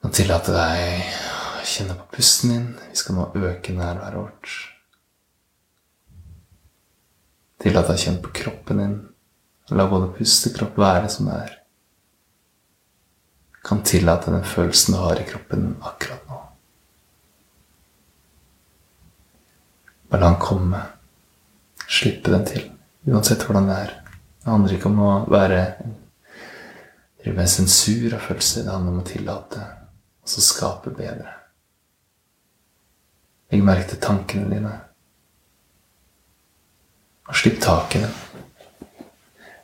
Og 0.02 0.10
tillate 0.18 0.56
deg 0.56 1.04
å 1.62 1.62
kjenne 1.70 1.98
på 2.00 2.08
pusten 2.18 2.54
din. 2.54 2.68
Vi 2.90 2.98
skal 2.98 3.20
nå 3.20 3.28
øke 3.38 3.76
nærværet 3.78 4.18
vårt. 4.18 4.56
Tillat 7.62 7.92
deg 7.92 8.00
å 8.00 8.04
kjenne 8.08 8.26
på 8.26 8.34
kroppen 8.42 8.82
din. 8.82 9.00
La 9.78 9.86
både 9.88 10.10
pust 10.18 10.50
og 10.50 10.58
kropp 10.58 10.82
være 10.82 11.12
som 11.14 11.30
det 11.30 11.38
er. 11.44 11.58
Kan 13.62 13.86
tillate 13.86 14.34
den 14.34 14.50
følelsen 14.50 14.98
du 14.98 15.04
har 15.04 15.22
i 15.22 15.30
kroppen 15.30 15.76
akkurat 15.78 16.26
nå. 16.26 16.42
Bare 20.12 20.22
la 20.22 20.30
den 20.34 20.40
komme. 20.44 20.82
Slippe 21.88 22.32
den 22.32 22.46
til, 22.48 22.66
uansett 23.08 23.44
hvordan 23.48 23.68
det 23.70 23.78
er. 23.86 23.92
Det 24.42 24.50
handler 24.50 24.76
ikke 24.76 24.90
om 24.90 25.00
å 25.04 25.12
være 25.32 25.60
drive 27.22 27.36
med 27.38 27.50
sensur 27.50 28.16
av 28.16 28.26
følelser. 28.26 28.66
Det 28.66 28.74
handler 28.74 28.96
om 28.96 29.04
å 29.04 29.08
tillate, 29.08 29.68
og 30.24 30.34
så 30.34 30.44
skape 30.44 30.94
bedre. 30.98 31.38
Legg 33.52 33.64
merke 33.68 33.90
til 33.92 34.02
tankene 34.04 34.50
dine. 34.52 34.74
Og 37.28 37.38
slipp 37.38 37.62
tak 37.64 37.96
i 37.96 38.04
dem. 38.04 38.20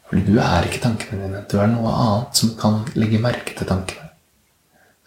Fordi 0.08 0.24
du 0.28 0.38
er 0.40 0.68
ikke 0.68 0.84
tankene 0.84 1.26
dine. 1.26 1.44
Du 1.52 1.58
er 1.60 1.72
noe 1.72 1.92
annet 1.92 2.40
som 2.40 2.56
kan 2.60 2.82
legge 2.96 3.20
merke 3.24 3.56
til 3.58 3.68
tankene. 3.68 4.12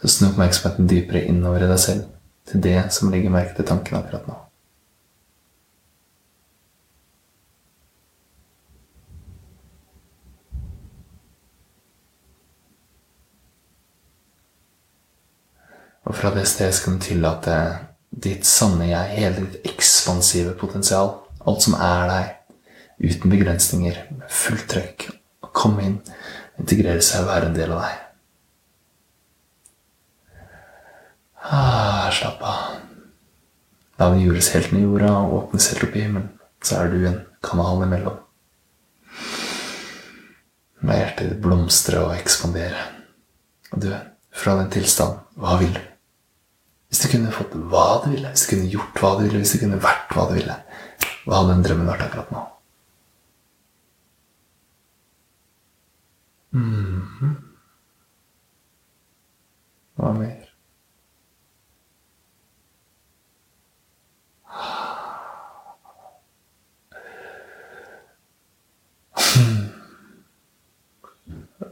Så 0.01 0.13
snu 0.13 0.31
oppmerksomheten 0.31 0.89
dypere 0.89 1.27
innover 1.29 1.65
i 1.65 1.69
deg 1.69 1.81
selv, 1.81 2.07
til 2.49 2.65
det 2.65 2.79
som 2.97 3.13
legger 3.13 3.33
merke 3.33 3.57
til 3.57 3.69
tankene 3.69 4.01
akkurat 4.01 4.29
nå. 4.29 4.37
Og 16.09 16.17
fra 16.17 16.33
det 16.35 16.47
stedet 16.49 16.75
skal 16.77 16.97
du 16.97 17.05
tillate 17.05 17.57
ditt 18.11 18.47
sanne 18.49 18.89
jeg, 18.91 19.17
hele 19.19 19.45
ditt 19.45 19.71
ekspansive 19.71 20.55
potensial, 20.59 21.15
alt 21.47 21.65
som 21.65 21.77
er 21.79 22.07
deg, 22.11 22.37
uten 23.11 23.33
begrensninger, 23.33 23.99
med 24.17 24.33
fullt 24.33 24.67
trøkk, 24.73 25.09
å 25.45 25.51
komme 25.57 25.85
inn, 25.87 25.99
integrere 26.61 27.03
seg 27.05 27.25
og 27.25 27.31
være 27.31 27.51
en 27.51 27.57
del 27.57 27.75
av 27.77 27.85
deg. 27.85 27.99
Ah, 31.51 32.09
slapp 32.13 32.43
av. 32.45 32.67
La 34.01 34.09
det 34.13 34.25
gjøres 34.25 34.53
helt 34.55 34.73
ned 34.73 34.83
i 34.83 34.87
jorda 34.89 35.13
og 35.23 35.37
åpnes 35.39 35.71
helt 35.73 35.87
opp 35.87 35.97
i 35.97 36.05
himmelen. 36.05 36.29
Så 36.65 36.77
er 36.77 36.93
du 36.93 36.99
en 37.09 37.21
kanal 37.45 37.85
imellom. 37.87 38.19
La 40.85 40.97
hjertet 40.97 41.33
ditt 41.33 41.43
blomstre 41.45 42.01
og 42.05 42.15
ekspandere. 42.17 42.87
Og 43.75 43.85
du, 43.85 43.91
fra 44.33 44.57
den 44.61 44.73
tilstanden, 44.73 45.25
hva 45.41 45.57
vil 45.61 45.73
du? 45.77 45.90
Hvis 46.91 47.05
du 47.05 47.09
kunne 47.13 47.31
fått 47.31 47.53
hva 47.71 48.01
du 48.03 48.11
ville, 48.11 48.31
hvis 48.35 48.43
du 48.47 48.51
kunne 48.51 48.71
gjort 48.73 48.99
hva 48.99 49.13
du 49.19 49.23
ville, 49.25 49.39
hvis 49.43 49.53
du 49.55 49.61
kunne 49.63 49.79
vært 49.83 50.11
hva 50.17 50.25
du 50.27 50.35
ville, 50.41 50.57
hva 51.25 51.37
hadde 51.39 51.53
den 51.55 51.63
drømmen 51.67 51.91
vært 51.93 52.03
akkurat 52.09 52.33
nå? 52.35 52.47
Mm 56.53 57.07
-hmm. 57.21 57.35
Hva 60.01 60.13
mer? 60.13 60.51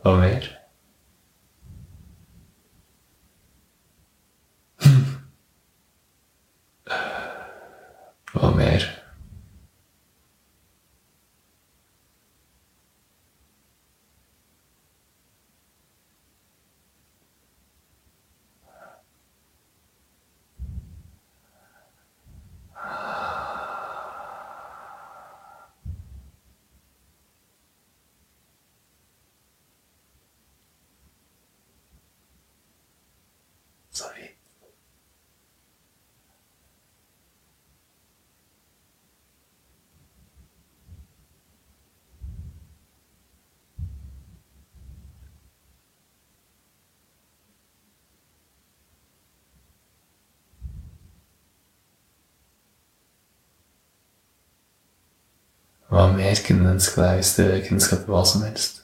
Hva 0.02 0.14
mer? 0.20 0.48
Hva 8.33 8.50
mer? 8.54 8.98
Så 33.98 34.04
fint. 34.14 34.38
Hva 55.88 56.03
mer 56.12 56.37
kunne 56.46 56.64
du 56.64 56.70
ønske 56.74 57.01
deg 57.01 57.14
hvis 57.16 57.31
du 57.38 57.44
kunne 57.68 57.81
skape 57.81 58.12
hva 58.12 58.20
som 58.29 58.44
helst? 58.44 58.83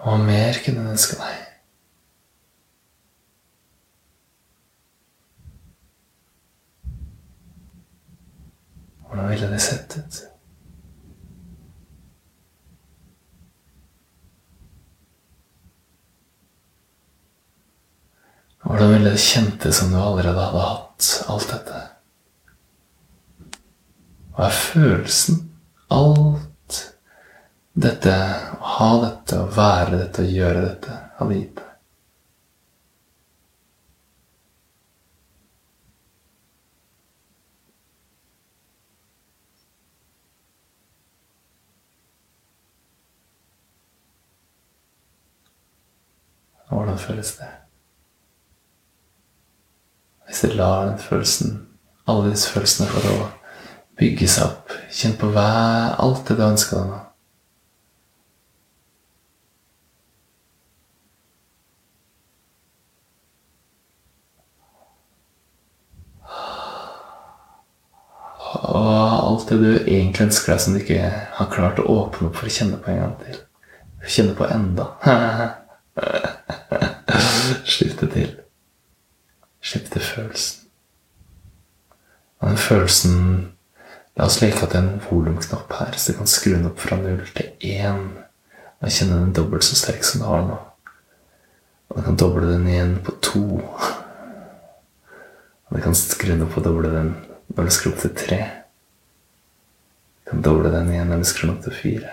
Hva 0.00 0.16
mer 0.16 0.56
kunne 0.64 0.80
du 0.86 0.92
ønske 0.96 1.20
deg? 1.20 1.49
Hvordan 9.60 9.68
ville 9.68 9.80
det 9.80 9.88
sett 9.88 9.98
ut? 9.98 10.26
Hvordan 18.62 18.92
ville 18.92 19.10
det 19.10 19.20
kjentes 19.20 19.82
om 19.82 19.92
du 19.92 19.98
allerede 19.98 20.40
hadde 20.40 20.64
hatt 20.64 21.08
alt 21.28 21.48
dette? 21.52 21.80
Hva 24.36 24.46
er 24.46 24.56
følelsen 24.56 25.40
alt 25.92 26.78
dette, 27.72 28.14
å 28.60 28.76
ha 28.76 28.90
dette, 29.04 29.40
å 29.40 29.50
være 29.56 29.98
dette, 30.04 30.24
å 30.24 30.36
gjøre 30.38 30.62
dette, 30.68 31.00
hadde 31.18 31.40
gitt 31.40 31.56
deg. 31.60 31.69
Hvordan 46.70 46.98
føles 46.98 47.36
det? 47.36 47.46
Hvis 50.26 50.40
du 50.40 50.46
lar 50.46 50.84
den 50.86 50.98
følelsen, 50.98 51.68
alle 52.06 52.30
disse 52.30 52.50
følelsene 52.50 52.88
for 52.88 53.06
å 53.10 53.28
bygge 53.98 54.28
seg 54.30 54.46
opp 54.46 54.74
Kjenn 54.94 55.16
på 55.18 55.30
hver, 55.34 55.96
alt 55.98 56.28
det 56.28 56.36
du 56.38 56.44
ønsker 56.46 56.78
deg 56.78 56.90
nå. 56.90 56.98
Og 68.70 68.90
alt 68.90 69.48
det 69.50 69.58
du 69.58 69.70
egentlig 69.74 70.28
ønsker 70.28 70.52
deg 70.52 70.62
som 70.62 70.74
du 70.74 70.82
ikke 70.84 71.10
har 71.38 71.50
klart 71.50 71.82
å 71.82 71.88
åpne 71.90 72.30
opp 72.30 72.38
for 72.38 72.50
å 72.50 72.54
kjenne 72.54 72.78
på 72.82 72.94
en 72.94 73.02
gang 73.02 73.16
til. 73.24 73.40
Kjenne 74.06 74.38
på 74.38 74.46
enda. 74.46 74.92
Slipp 77.74 78.00
det 78.00 78.10
til. 78.14 78.34
Slipp 79.60 79.90
til 79.92 80.02
følelsen. 80.02 80.68
Og 82.40 82.48
den 82.48 82.60
følelsen 82.60 83.16
La 84.18 84.26
oss 84.26 84.40
leke 84.42 84.66
at 84.66 84.74
det 84.74 84.76
er 84.76 84.84
en 84.84 85.00
volumknapp 85.00 85.70
her, 85.78 85.94
så 85.96 86.12
du 86.12 86.18
kan 86.18 86.28
skru 86.28 86.50
den 86.52 86.66
opp 86.68 86.80
fra 86.82 86.98
null 87.00 87.22
til 87.36 87.52
én. 87.64 88.02
Og 88.80 88.92
kjenne 88.92 89.16
den 89.16 89.34
dobbelt 89.36 89.64
så 89.64 89.78
sterk 89.78 90.04
som 90.04 90.20
du 90.20 90.26
har 90.28 90.42
nå. 90.44 90.58
Og 91.88 91.96
du 91.96 92.02
kan 92.04 92.18
doble 92.20 92.48
den 92.50 92.68
igjen 92.68 92.94
på 93.06 93.14
to. 93.24 93.44
Og 95.68 95.72
du 95.76 95.80
kan 95.84 95.96
skru 95.96 96.28
den 96.32 96.44
opp 96.44 96.56
og 96.60 96.66
doble 96.66 96.90
den 96.92 97.12
når 97.54 97.66
du 97.66 97.74
skrur 97.74 97.94
opp 97.94 98.02
til 98.04 98.14
tre. 98.18 98.40
Du 100.20 100.34
kan 100.34 100.44
doble 100.44 100.72
den 100.74 100.92
igjen 100.92 101.08
når 101.10 101.22
du 101.22 101.30
skrur 101.30 101.48
den 101.48 101.56
opp 101.56 101.64
til 101.64 101.78
fire. 101.80 102.12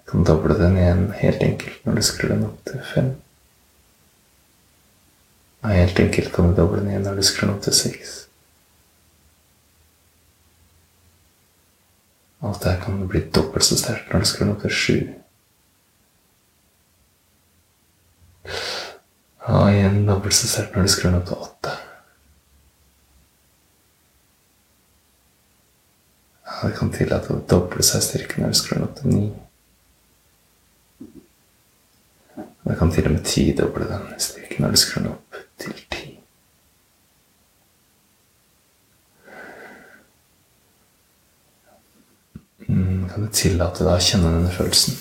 kan 0.11 0.25
doble 0.27 0.57
den 0.59 0.75
igjen 0.75 1.05
helt 1.15 1.43
enkelt 1.45 1.85
når 1.85 1.95
du 1.95 2.03
skrur 2.03 2.33
den 2.33 2.47
opp 2.49 2.57
til 2.67 2.81
fem. 2.83 3.11
Og 5.61 5.69
helt 5.71 5.99
enkelt 6.03 6.33
kan 6.35 6.49
du 6.49 6.57
doble 6.57 6.81
den 6.81 6.89
igjen 6.91 7.05
når 7.07 7.21
du 7.21 7.23
skrur 7.23 7.47
den 7.47 7.55
opp 7.55 7.63
til 7.63 7.77
seks. 7.77 8.17
Alt 12.41 12.63
det 12.63 12.73
her 12.73 12.81
kan 12.83 13.07
bli 13.07 13.21
dobbelt 13.29 13.63
så 13.63 13.77
sterkt 13.79 14.11
når 14.11 14.23
du 14.23 14.27
skrur 14.27 14.47
den 14.47 14.55
opp 14.55 14.65
til 14.65 14.73
sju. 14.81 14.97
Og 19.51 19.69
igjen 19.69 20.01
dobbelt 20.09 20.35
så 20.35 20.49
sterkt 20.49 20.75
når 20.75 20.89
du 20.89 20.93
skrur 20.95 21.11
den 21.11 21.21
opp 21.21 21.29
til 21.29 21.45
åtte. 21.45 21.77
Ja, 26.49 26.57
det 26.67 26.75
kan 26.81 26.91
tillate 26.97 27.31
å 27.31 27.45
doble 27.53 27.85
seg 27.85 28.03
styrken 28.09 28.43
når 28.43 28.51
du 28.51 28.59
skrur 28.59 28.81
den 28.81 28.89
opp 28.89 28.99
til 28.99 29.13
ni. 29.13 29.23
Det 32.63 32.77
kan 32.77 32.91
til 32.93 33.07
og 33.09 33.15
med 33.15 33.23
tidoble 33.25 33.87
den 33.89 34.09
styrken 34.21 34.61
når 34.65 34.73
du 34.73 34.77
skrur 34.77 35.01
den 35.01 35.13
opp 35.15 35.39
til 35.59 35.73
ti. 35.91 36.11
Mm, 42.67 43.09
kan 43.09 43.25
du 43.25 43.31
tillate 43.33 43.83
deg 43.83 43.95
å 43.95 44.03
kjenne 44.05 44.35
denne 44.35 44.53
følelsen? 44.53 44.99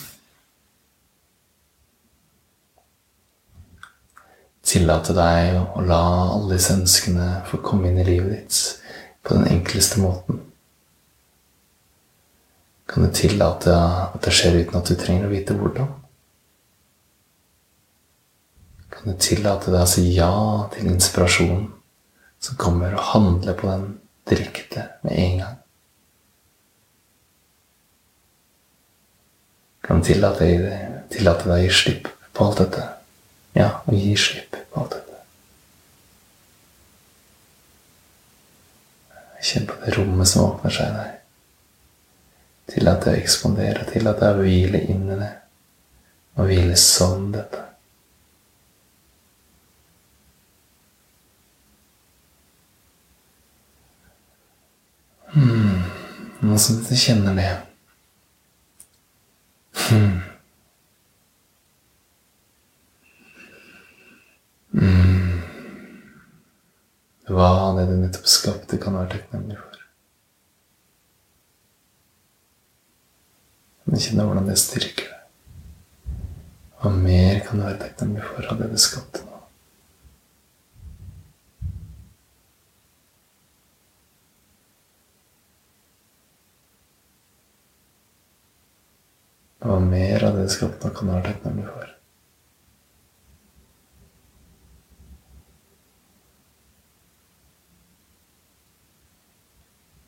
Tillate 4.70 5.14
deg 5.16 5.60
å 5.60 5.84
la 5.84 6.02
alle 6.36 6.54
disse 6.54 6.74
ønskene 6.78 7.28
få 7.50 7.60
komme 7.64 7.90
inn 7.90 8.00
i 8.00 8.06
livet 8.06 8.32
ditt 8.38 8.60
på 9.26 9.36
den 9.36 9.48
enkleste 9.52 10.00
måten. 10.00 10.40
Kan 12.90 13.04
du 13.04 13.12
tillate 13.14 13.74
at 13.76 14.22
det 14.24 14.32
skjer 14.34 14.62
uten 14.62 14.80
at 14.80 14.88
du 14.88 14.96
trenger 14.98 15.28
å 15.28 15.34
vite 15.34 15.54
hvordan? 15.58 15.90
Kan 19.00 19.12
du 19.12 19.18
tillate 19.18 19.72
deg 19.72 19.80
å 19.80 19.88
si 19.88 20.02
ja 20.12 20.32
til 20.74 20.90
inspirasjonen 20.90 21.70
som 22.40 22.56
kommer, 22.60 22.92
og 22.92 23.06
handle 23.14 23.54
på 23.56 23.68
den 23.70 23.86
direkte 24.28 24.82
med 25.06 25.16
en 25.16 25.38
gang? 25.40 25.54
Kan 29.86 30.02
du 30.02 30.10
tillate 30.10 30.44
deg, 30.44 30.66
tillate 31.14 31.48
deg 31.48 31.54
å 31.54 31.62
gi 31.62 31.70
slipp 31.78 32.10
på 32.36 32.44
alt 32.44 32.60
dette? 32.60 32.84
Ja, 33.56 33.70
å 33.88 33.96
gi 33.96 34.12
slipp 34.20 34.58
på 34.68 34.82
alt 34.84 34.98
dette. 34.98 35.16
Kjenn 39.40 39.64
på 39.70 39.80
det 39.80 39.96
rommet 39.96 40.28
som 40.28 40.44
åpner 40.44 40.76
seg 40.76 40.92
i 40.92 40.98
deg. 40.98 41.16
Tillat 42.76 43.08
deg 43.08 43.16
å 43.16 43.24
ekspandere, 43.24 43.88
tillat 43.88 44.20
deg 44.20 44.36
å 44.36 44.44
hvile 44.44 44.84
inn 44.92 45.08
i 45.08 45.18
det, 45.24 45.32
og 46.36 46.52
hvile 46.52 46.76
som 46.76 47.30
dette. 47.32 47.69
Hmm. 55.32 56.58
Som 56.58 56.80
du 56.88 56.96
kjenner 56.96 57.34
det 57.36 57.50
hmm. 59.90 60.20
Hmm. 64.72 65.42
Hva 67.30 67.50
det 67.78 67.86
du 67.86 67.96
nettopp 68.00 68.26
skapte, 68.26 68.78
kan 68.82 68.98
være 68.98 69.12
takknemlig 69.14 69.58
for. 69.60 69.80
Men 73.86 74.02
kjenner 74.02 74.26
hvordan 74.26 74.50
det 74.50 74.58
styrker 74.58 75.06
deg. 75.06 76.16
Hva 76.80 76.90
mer 76.96 77.42
kan 77.46 77.60
du 77.60 77.68
være 77.68 77.82
takknemlig 77.84 78.26
for 78.26 78.50
av 78.50 78.62
det 78.62 78.72
du 78.72 78.80
skapte 78.80 79.22
nå? 79.22 79.29
Hva 89.60 89.76
mer 89.84 90.22
av 90.24 90.36
det 90.38 90.46
du 90.48 90.52
skapte 90.54 90.88
nå, 90.88 90.94
kan 90.96 91.08
du 91.08 91.12
være 91.12 91.32
takknemlig 91.34 91.66
for? 91.68 91.88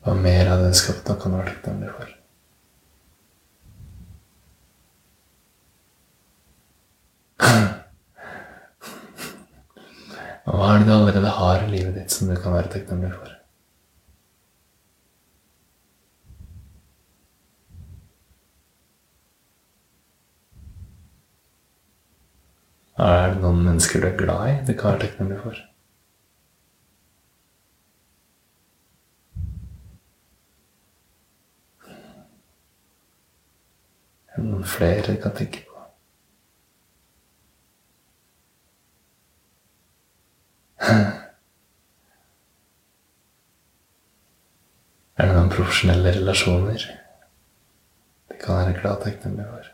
Hva 0.03 0.15
mer 0.17 0.49
av 0.55 0.63
det 0.63 0.71
du 0.73 0.79
skapte 0.81 1.13
nå, 1.13 1.19
kan 1.21 1.35
du 1.35 1.37
være 1.37 1.53
takknemlig 1.53 1.93
for? 1.99 2.17
Hva 10.49 10.73
er 10.73 10.81
det 10.81 10.89
du 10.89 10.97
allerede 10.97 11.37
har 11.37 11.61
i 11.61 11.71
livet 11.77 12.01
ditt 12.01 12.11
som 12.17 12.33
du 12.33 12.35
kan 12.41 12.57
være 12.57 12.73
takknemlig 12.73 13.13
for? 13.13 13.42
Er 23.03 23.33
det 23.33 23.41
noen 23.43 23.65
mennesker 23.65 23.99
du 23.99 24.05
er 24.07 24.13
glad 24.15 24.43
i 24.47 24.51
du 24.63 24.73
kan 24.79 24.93
være 24.93 24.99
takknemlig 25.01 25.39
for? 25.43 25.57
Er 34.31 34.39
det 34.39 34.45
noen 34.45 34.63
flere 34.75 35.03
du 35.09 35.19
kan 35.25 35.35
tenke 35.41 35.65
på? 35.67 35.83
Er 45.19 45.27
det 45.27 45.35
noen 45.35 45.51
profesjonelle 45.51 46.15
relasjoner 46.21 46.87
du 46.87 48.35
kan 48.39 48.63
være 48.63 48.79
glad 48.79 48.95
og 48.95 49.03
takknemlig 49.09 49.51
for? 49.51 49.72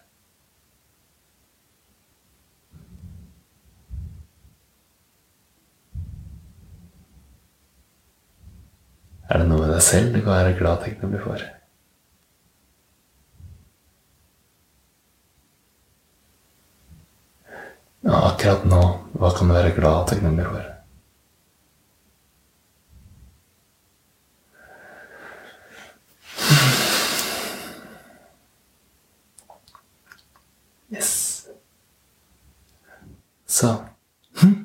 Er 9.29 9.43
det 9.43 9.45
noe 9.45 9.61
med 9.61 9.69
deg 9.69 9.81
selv 9.85 10.15
du 10.15 10.23
kan 10.23 10.33
være 10.33 10.57
glad 10.57 10.79
takknemlig 10.81 11.19
for? 11.21 11.41
Ja, 18.09 18.15
akkurat 18.31 18.65
nå, 18.65 18.81
hva 19.21 19.29
kan 19.37 19.51
du 19.51 19.53
være 19.53 19.75
glad 19.77 20.01
og 20.01 20.09
takknemlig 20.09 20.47
for? 20.49 20.65
Yes. 30.89 31.11
Så 33.45 33.75
hm, 34.41 34.63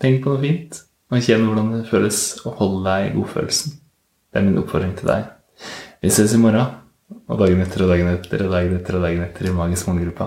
Tenk 0.00 0.22
på 0.24 0.32
noe 0.32 0.40
fint, 0.40 0.86
og 1.12 1.20
kjenn 1.20 1.44
hvordan 1.44 1.74
det 1.74 1.88
føles 1.90 2.22
å 2.48 2.56
holde 2.56 2.86
deg 2.88 3.10
i 3.10 3.18
godfølelsen. 3.18 3.82
Det 4.36 4.42
er 4.42 4.50
min 4.50 4.58
oppfordring 4.60 4.90
til 4.98 5.08
deg. 5.08 5.28
Vi 6.04 6.10
ses 6.12 6.34
i 6.36 6.38
morgen, 6.38 6.74
og 7.24 7.38
dagen 7.40 7.62
etter 7.64 7.86
og 7.86 7.88
dagen 7.88 8.10
etter 8.10 8.42
og 8.44 8.50
dagen 8.52 8.74
etter 8.76 8.98
og 8.98 9.04
dagen 9.06 9.22
etter 9.24 9.46
i 9.48 9.52
Magisk 9.56 9.86
morgengruppa. 9.88 10.26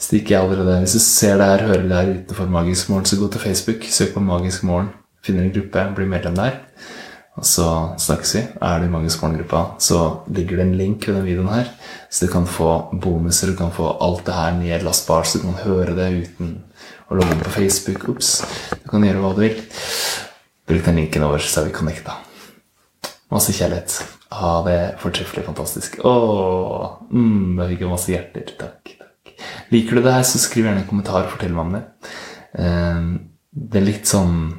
Stikk 0.00 0.30
jeg 0.32 0.40
allerede. 0.40 0.78
Hvis 0.80 0.94
du 0.96 1.02
ser 1.04 1.34
det 1.36 1.48
her, 1.50 1.64
hører 1.68 1.82
det 1.84 1.98
her 1.98 2.12
utenfor 2.14 2.46
Magisk 2.54 2.88
morgen, 2.88 3.04
så 3.04 3.18
gå 3.20 3.28
til 3.34 3.42
Facebook, 3.42 3.84
søk 3.92 4.14
på 4.14 4.22
Magisk 4.24 4.64
morgen, 4.64 4.88
finner 5.20 5.44
en 5.44 5.52
gruppe, 5.52 5.82
bli 5.98 6.06
medlem 6.08 6.38
der. 6.38 6.56
Og 7.36 7.44
så 7.44 7.66
snakkes 8.00 8.32
vi. 8.38 8.42
Er 8.56 8.80
du 8.80 8.86
i 8.86 8.94
Magisk 8.94 9.20
morgengruppa, 9.20 9.60
så 9.84 9.98
ligger 10.32 10.62
det 10.62 10.64
en 10.64 10.78
link 10.80 11.04
ved 11.04 11.18
denne 11.18 11.28
videoen 11.28 11.52
her, 11.52 11.68
så 12.08 12.24
du 12.24 12.32
kan 12.32 12.48
få 12.48 12.70
bonuser, 13.02 13.52
du 13.52 13.58
kan 13.58 13.74
få 13.76 13.90
alt 14.00 14.24
det 14.24 14.38
her 14.38 14.56
nedlastbart, 14.62 15.28
så 15.28 15.42
du 15.42 15.50
kan 15.50 15.60
høre 15.66 15.98
det 15.98 16.08
uten 16.22 16.56
å 17.12 17.20
logge 17.20 17.36
inn 17.36 17.44
på 17.44 17.52
Facebook. 17.58 18.08
Ops. 18.14 18.38
Du 18.80 18.88
kan 18.94 19.04
gjøre 19.04 19.20
hva 19.20 19.34
du 19.36 19.44
vil. 19.44 19.60
Bruk 20.72 20.88
den 20.88 21.02
linken 21.04 21.28
over, 21.28 21.44
så 21.44 21.60
er 21.60 21.68
vi 21.68 21.76
connecta. 21.76 22.16
Masse 23.32 23.52
kjærlighet. 23.56 23.96
Ha 24.36 24.52
det 24.66 24.78
fortreffelig 25.02 25.44
fantastisk. 25.46 25.98
Åh, 26.06 26.98
mm, 27.10 27.58
jeg 27.60 27.72
fikk 27.74 27.88
masse 27.90 28.12
hjerter. 28.12 28.52
Takk, 28.60 28.92
takk. 29.00 29.32
Liker 29.74 29.98
du 29.98 30.02
det 30.06 30.12
her, 30.14 30.22
så 30.26 30.38
skriv 30.42 30.66
gjerne 30.68 30.84
en 30.84 30.88
kommentar 30.88 31.24
og 31.26 31.32
fortell 31.34 31.54
meg 31.56 31.66
om 31.66 31.74
det. 31.78 31.84
Eh, 32.58 33.08
Det 33.56 33.80
er 33.80 33.86
litt 33.86 34.04
sånn 34.04 34.52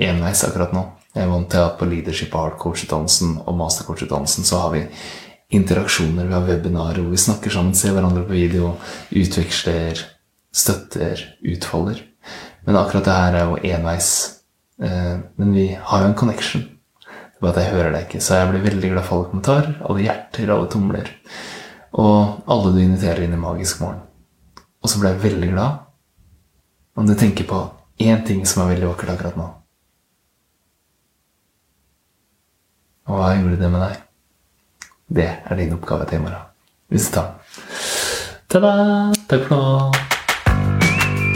enveis 0.00 0.40
akkurat 0.46 0.72
nå. 0.72 0.84
Jeg 1.14 1.24
er 1.26 1.28
vant 1.32 1.48
til 1.50 1.60
at 1.60 1.78
på 1.78 1.84
leadership 1.88 2.32
og 2.34 2.44
hardcoach-utdannelsen 2.46 3.34
og 3.44 3.56
mastercoach-utdannelsen 3.58 4.46
så 4.48 4.60
har 4.62 4.70
vi 4.72 4.82
interaksjoner, 5.52 6.26
vi 6.28 6.32
har 6.36 6.46
webinarer 6.48 7.02
hvor 7.02 7.10
vi 7.12 7.20
snakker 7.20 7.50
sammen, 7.52 7.74
ser 7.76 7.92
hverandre 7.96 8.24
på 8.24 8.32
video, 8.36 8.74
utveksler, 9.12 10.00
støtter, 10.52 11.20
utfolder. 11.44 12.00
Men 12.66 12.76
akkurat 12.80 13.04
det 13.04 13.16
her 13.18 13.36
er 13.36 13.46
jo 13.50 13.60
enveis. 13.76 14.10
Eh, 14.80 15.18
Men 15.36 15.52
vi 15.52 15.68
har 15.74 16.00
jo 16.02 16.06
en 16.08 16.14
connection. 16.14 16.77
Er 17.38 17.52
at 17.52 17.60
jeg 17.60 17.70
hører 17.70 17.92
deg 17.94 18.06
ikke. 18.08 18.20
Så 18.22 18.34
jeg 18.34 18.50
blir 18.50 18.64
veldig 18.64 18.90
glad 18.92 19.06
for 19.06 19.18
alle 19.18 19.30
kommentarer, 19.30 19.74
alle 19.86 20.04
hjerter, 20.04 20.50
alle 20.50 20.70
tomler. 20.72 21.10
Og 21.94 22.40
alle 22.50 22.72
du 22.74 22.80
inviterer 22.82 23.24
inn 23.24 23.36
i 23.36 23.40
Magisk 23.40 23.82
morgen. 23.84 24.02
Og 24.82 24.90
så 24.90 24.98
blir 24.98 25.14
jeg 25.14 25.24
veldig 25.28 25.52
glad 25.52 25.84
om 26.98 27.06
du 27.06 27.14
tenker 27.14 27.46
på 27.46 27.60
én 28.02 28.24
ting 28.26 28.42
som 28.46 28.64
er 28.64 28.72
veldig 28.74 28.90
vakkert 28.90 29.14
akkurat 29.14 29.38
nå. 29.38 29.46
Og 33.08 33.16
hva 33.20 33.30
gjorde 33.38 33.60
det 33.62 33.70
med 33.72 33.86
deg? 33.86 34.02
Det 35.08 35.30
er 35.30 35.62
din 35.62 35.78
oppgave 35.78 36.10
til 36.10 36.18
i 36.18 36.26
morgen. 36.26 36.44
Du 36.90 36.98
tar 36.98 37.30
den. 37.30 37.56
Ta-da! 38.48 38.74
Takk 39.28 39.48
for 39.48 39.56
nå. 39.56 40.07